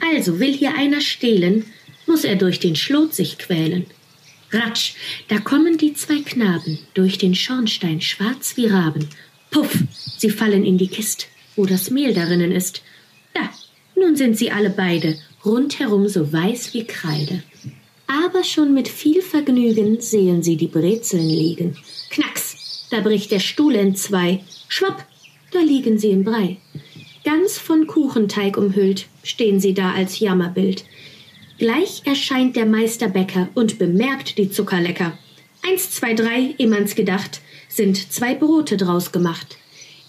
Also 0.00 0.38
will 0.40 0.52
hier 0.52 0.74
einer 0.76 1.00
stehlen, 1.00 1.64
muss 2.06 2.24
er 2.24 2.36
durch 2.36 2.60
den 2.60 2.76
Schlot 2.76 3.14
sich 3.14 3.38
quälen. 3.38 3.86
Ratsch, 4.52 4.94
da 5.28 5.38
kommen 5.38 5.76
die 5.76 5.94
zwei 5.94 6.20
Knaben 6.20 6.78
durch 6.94 7.18
den 7.18 7.34
Schornstein 7.34 8.00
schwarz 8.00 8.56
wie 8.56 8.66
Raben. 8.66 9.08
Puff, 9.50 9.76
sie 10.16 10.30
fallen 10.30 10.64
in 10.64 10.78
die 10.78 10.88
Kist, 10.88 11.28
wo 11.56 11.66
das 11.66 11.90
Mehl 11.90 12.14
darinnen 12.14 12.52
ist. 12.52 12.82
Da, 13.34 13.50
nun 13.96 14.16
sind 14.16 14.38
sie 14.38 14.50
alle 14.50 14.70
beide 14.70 15.18
rundherum 15.44 16.08
so 16.08 16.32
weiß 16.32 16.74
wie 16.74 16.84
Kreide. 16.84 17.42
Aber 18.06 18.44
schon 18.44 18.74
mit 18.74 18.88
viel 18.88 19.22
Vergnügen 19.22 20.00
sehen 20.00 20.42
sie 20.42 20.56
die 20.56 20.68
Brezeln 20.68 21.28
liegen. 21.28 21.76
Knacks, 22.10 22.86
da 22.90 23.00
bricht 23.00 23.30
der 23.30 23.40
Stuhl 23.40 23.74
entzwei. 23.74 24.44
Schwapp, 24.68 25.04
da 25.52 25.60
liegen 25.60 25.98
sie 25.98 26.10
im 26.10 26.24
Brei. 26.24 26.58
Ganz 27.26 27.58
von 27.58 27.88
Kuchenteig 27.88 28.56
umhüllt 28.56 29.08
stehen 29.24 29.58
sie 29.58 29.74
da 29.74 29.90
als 29.90 30.20
Jammerbild. 30.20 30.84
Gleich 31.58 32.02
erscheint 32.04 32.54
der 32.54 32.66
Meister 32.66 33.08
Bäcker 33.08 33.48
und 33.52 33.80
bemerkt 33.80 34.38
die 34.38 34.48
Zuckerlecker. 34.48 35.18
Eins, 35.60 35.90
zwei, 35.90 36.14
drei, 36.14 36.54
ehmals 36.58 36.94
gedacht, 36.94 37.40
sind 37.68 38.12
zwei 38.12 38.36
Brote 38.36 38.76
draus 38.76 39.10
gemacht. 39.10 39.58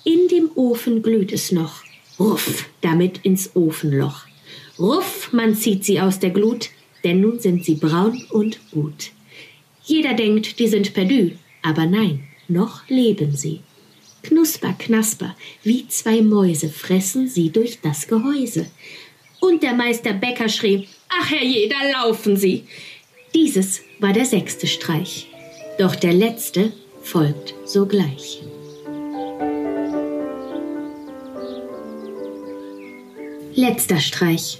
In 0.03 0.27
dem 0.27 0.51
Ofen 0.53 1.01
glüht 1.01 1.31
es 1.31 1.51
noch. 1.51 1.81
Ruff, 2.19 2.69
damit 2.81 3.21
ins 3.23 3.55
Ofenloch. 3.55 4.27
Ruff, 4.77 5.33
man 5.33 5.55
zieht 5.55 5.85
sie 5.85 5.99
aus 5.99 6.19
der 6.19 6.29
Glut, 6.29 6.69
denn 7.03 7.21
nun 7.21 7.39
sind 7.39 7.65
sie 7.65 7.75
braun 7.75 8.27
und 8.29 8.59
gut. 8.69 9.09
Jeder 9.83 10.13
denkt, 10.13 10.59
die 10.59 10.67
sind 10.67 10.93
perdu, 10.93 11.31
aber 11.63 11.87
nein, 11.87 12.27
noch 12.47 12.87
leben 12.89 13.35
sie. 13.35 13.61
Knusper, 14.23 14.73
knasper, 14.77 15.35
wie 15.63 15.87
zwei 15.87 16.21
Mäuse 16.21 16.69
fressen 16.69 17.27
sie 17.27 17.49
durch 17.49 17.79
das 17.81 18.07
Gehäuse. 18.07 18.67
Und 19.39 19.63
der 19.63 19.73
Meister 19.73 20.13
Bäcker 20.13 20.49
schrie, 20.49 20.87
ach 21.09 21.29
herrje, 21.29 21.69
da 21.69 22.01
laufen 22.01 22.37
sie. 22.37 22.63
Dieses 23.33 23.81
war 23.99 24.13
der 24.13 24.25
sechste 24.25 24.67
Streich. 24.67 25.27
Doch 25.77 25.95
der 25.95 26.13
letzte 26.13 26.71
folgt 27.03 27.53
sogleich. 27.65 28.41
Letzter 33.53 33.99
Streich. 33.99 34.59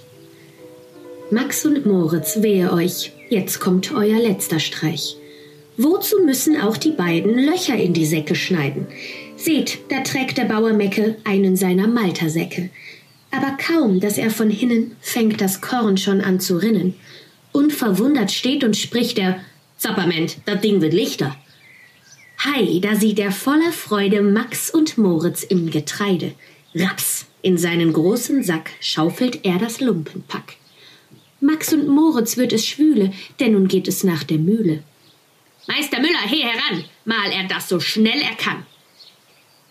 Max 1.30 1.64
und 1.66 1.84
Moritz, 1.86 2.42
wehe 2.42 2.72
euch, 2.72 3.12
jetzt 3.28 3.60
kommt 3.60 3.92
euer 3.92 4.18
letzter 4.18 4.60
Streich. 4.60 5.16
Wozu 5.76 6.24
müssen 6.24 6.60
auch 6.60 6.76
die 6.76 6.90
beiden 6.90 7.38
Löcher 7.38 7.76
in 7.76 7.92
die 7.92 8.06
Säcke 8.06 8.34
schneiden? 8.34 8.86
Seht, 9.38 9.78
da 9.88 10.00
trägt 10.00 10.36
der 10.36 10.46
Bauer 10.46 10.72
Mecke 10.72 11.16
einen 11.22 11.54
seiner 11.54 11.86
Maltersäcke. 11.86 12.70
Aber 13.30 13.56
kaum, 13.56 14.00
dass 14.00 14.18
er 14.18 14.30
von 14.30 14.50
hinnen, 14.50 14.96
fängt 15.00 15.40
das 15.40 15.60
Korn 15.60 15.96
schon 15.96 16.20
an 16.20 16.40
zu 16.40 16.56
rinnen. 16.56 16.94
Unverwundert 17.52 18.32
steht 18.32 18.64
und 18.64 18.76
spricht 18.76 19.16
er, 19.16 19.40
Zapperment, 19.76 20.38
das 20.44 20.60
Ding 20.60 20.80
wird 20.80 20.92
lichter. 20.92 21.36
Hei, 22.42 22.80
da 22.82 22.96
sieht 22.96 23.20
er 23.20 23.30
voller 23.30 23.70
Freude 23.70 24.22
Max 24.22 24.70
und 24.70 24.98
Moritz 24.98 25.44
im 25.44 25.70
Getreide. 25.70 26.32
Raps, 26.74 27.26
in 27.40 27.58
seinen 27.58 27.92
großen 27.92 28.42
Sack 28.42 28.70
schaufelt 28.80 29.44
er 29.44 29.58
das 29.58 29.80
Lumpenpack. 29.80 30.56
Max 31.40 31.72
und 31.72 31.86
Moritz 31.86 32.36
wird 32.36 32.52
es 32.52 32.66
schwüle, 32.66 33.12
denn 33.38 33.52
nun 33.52 33.68
geht 33.68 33.86
es 33.86 34.02
nach 34.02 34.24
der 34.24 34.38
Mühle. 34.38 34.82
Meister 35.68 36.00
Müller, 36.00 36.26
he 36.26 36.42
heran, 36.42 36.84
mal 37.04 37.30
er 37.30 37.44
das 37.46 37.68
so 37.68 37.78
schnell 37.78 38.20
er 38.20 38.34
kann. 38.34 38.66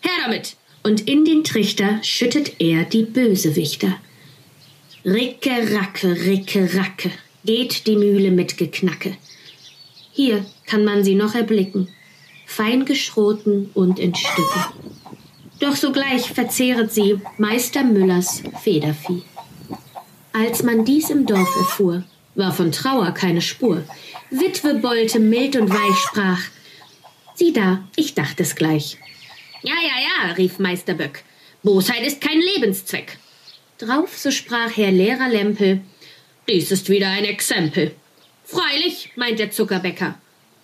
Her 0.01 0.11
damit! 0.25 0.55
Und 0.83 1.07
in 1.07 1.25
den 1.25 1.43
Trichter 1.43 1.99
schüttet 2.01 2.59
er 2.59 2.85
die 2.85 3.03
Bösewichter. 3.03 3.99
Ricke, 5.03 5.73
racke, 5.73 6.15
ricke, 6.25 6.69
racke, 6.75 7.11
geht 7.45 7.87
die 7.87 7.95
Mühle 7.95 8.31
mit 8.31 8.57
Geknacke. 8.57 9.17
Hier 10.11 10.45
kann 10.65 10.85
man 10.85 11.03
sie 11.03 11.15
noch 11.15 11.35
erblicken, 11.35 11.89
fein 12.45 12.85
geschroten 12.85 13.69
und 13.73 13.99
in 13.99 14.15
Stücke. 14.15 14.65
Doch 15.59 15.75
sogleich 15.75 16.31
verzehret 16.31 16.91
sie 16.93 17.19
Meister 17.37 17.83
Müllers 17.83 18.43
Federvieh. 18.61 19.23
Als 20.33 20.61
man 20.63 20.85
dies 20.85 21.09
im 21.09 21.25
Dorf 21.25 21.55
erfuhr, 21.57 22.03
war 22.35 22.53
von 22.53 22.71
Trauer 22.71 23.11
keine 23.11 23.41
Spur. 23.41 23.83
Witwe 24.29 24.75
Bolte 24.75 25.19
mild 25.19 25.55
und 25.55 25.69
weich 25.69 25.97
sprach, 25.97 26.41
Sieh 27.33 27.53
da, 27.53 27.83
ich 27.95 28.13
dachte 28.13 28.43
es 28.43 28.55
gleich. 28.55 28.97
Ja, 29.63 29.73
ja, 29.73 30.27
ja, 30.27 30.33
rief 30.33 30.59
Meister 30.59 30.93
Böck, 30.93 31.23
Bosheit 31.63 32.05
ist 32.05 32.21
kein 32.21 32.39
Lebenszweck. 32.39 33.17
Drauf, 33.79 34.17
so 34.17 34.29
sprach 34.31 34.75
Herr 34.75 34.91
Lehrer 34.91 35.29
Lempel, 35.29 35.81
dies 36.47 36.71
ist 36.71 36.89
wieder 36.89 37.09
ein 37.09 37.25
Exempel. 37.25 37.91
Freilich, 38.43 39.11
meint 39.15 39.39
der 39.39 39.51
Zuckerbäcker, 39.51 40.19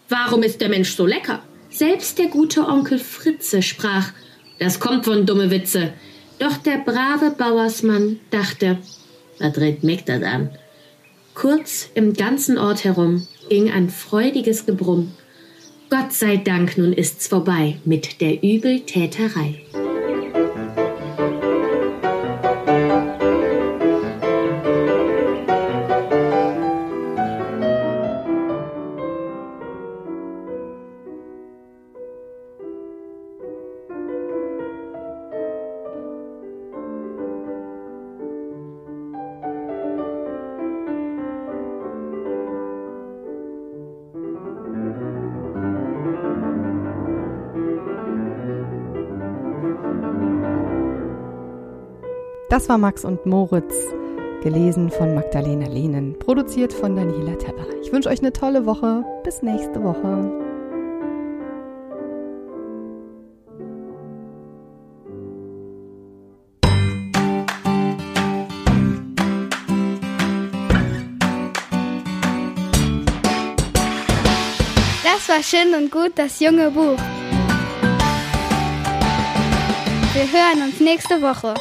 warum 0.09 0.43
ist 0.43 0.61
der 0.61 0.69
Mensch 0.69 0.95
so 0.95 1.05
lecker? 1.05 1.43
Selbst 1.69 2.19
der 2.19 2.27
gute 2.27 2.67
Onkel 2.67 2.99
Fritze 2.99 3.63
sprach, 3.63 4.11
das 4.59 4.79
kommt 4.79 5.05
von 5.05 5.25
dumme 5.25 5.49
Witze. 5.49 5.93
Doch 6.37 6.57
der 6.57 6.77
brave 6.77 7.31
Bauersmann 7.31 8.19
dachte, 8.29 8.77
was 9.39 9.53
dreht 9.53 9.83
mich 9.83 10.03
das 10.03 10.21
an? 10.21 10.51
Kurz 11.33 11.89
im 11.95 12.13
ganzen 12.13 12.59
Ort 12.59 12.83
herum 12.83 13.27
ging 13.49 13.71
ein 13.71 13.89
freudiges 13.89 14.65
Gebrumm. 14.65 15.13
Gott 15.93 16.11
sei 16.11 16.37
Dank, 16.37 16.75
nun 16.75 16.91
ist's 16.91 17.27
vorbei 17.27 17.77
mit 17.85 18.19
der 18.19 18.41
Übeltäterei. 18.41 19.61
Das 52.63 52.69
war 52.69 52.77
Max 52.77 53.03
und 53.03 53.25
Moritz, 53.25 53.75
gelesen 54.41 54.89
von 54.89 55.15
Magdalena 55.15 55.67
Lehnen, 55.67 56.17
produziert 56.17 56.71
von 56.71 56.95
Daniela 56.95 57.37
Tepper. 57.37 57.65
Ich 57.81 57.91
wünsche 57.91 58.07
euch 58.07 58.19
eine 58.19 58.31
tolle 58.31 58.65
Woche. 58.65 59.03
Bis 59.25 59.41
nächste 59.41 59.83
Woche. 59.83 60.31
Das 75.03 75.27
war 75.27 75.43
schön 75.43 75.75
und 75.75 75.91
gut, 75.91 76.13
das 76.15 76.39
junge 76.39 76.71
Buch. 76.71 76.97
Wir 80.13 80.31
hören 80.31 80.69
uns 80.69 80.79
nächste 80.79 81.21
Woche. 81.21 81.55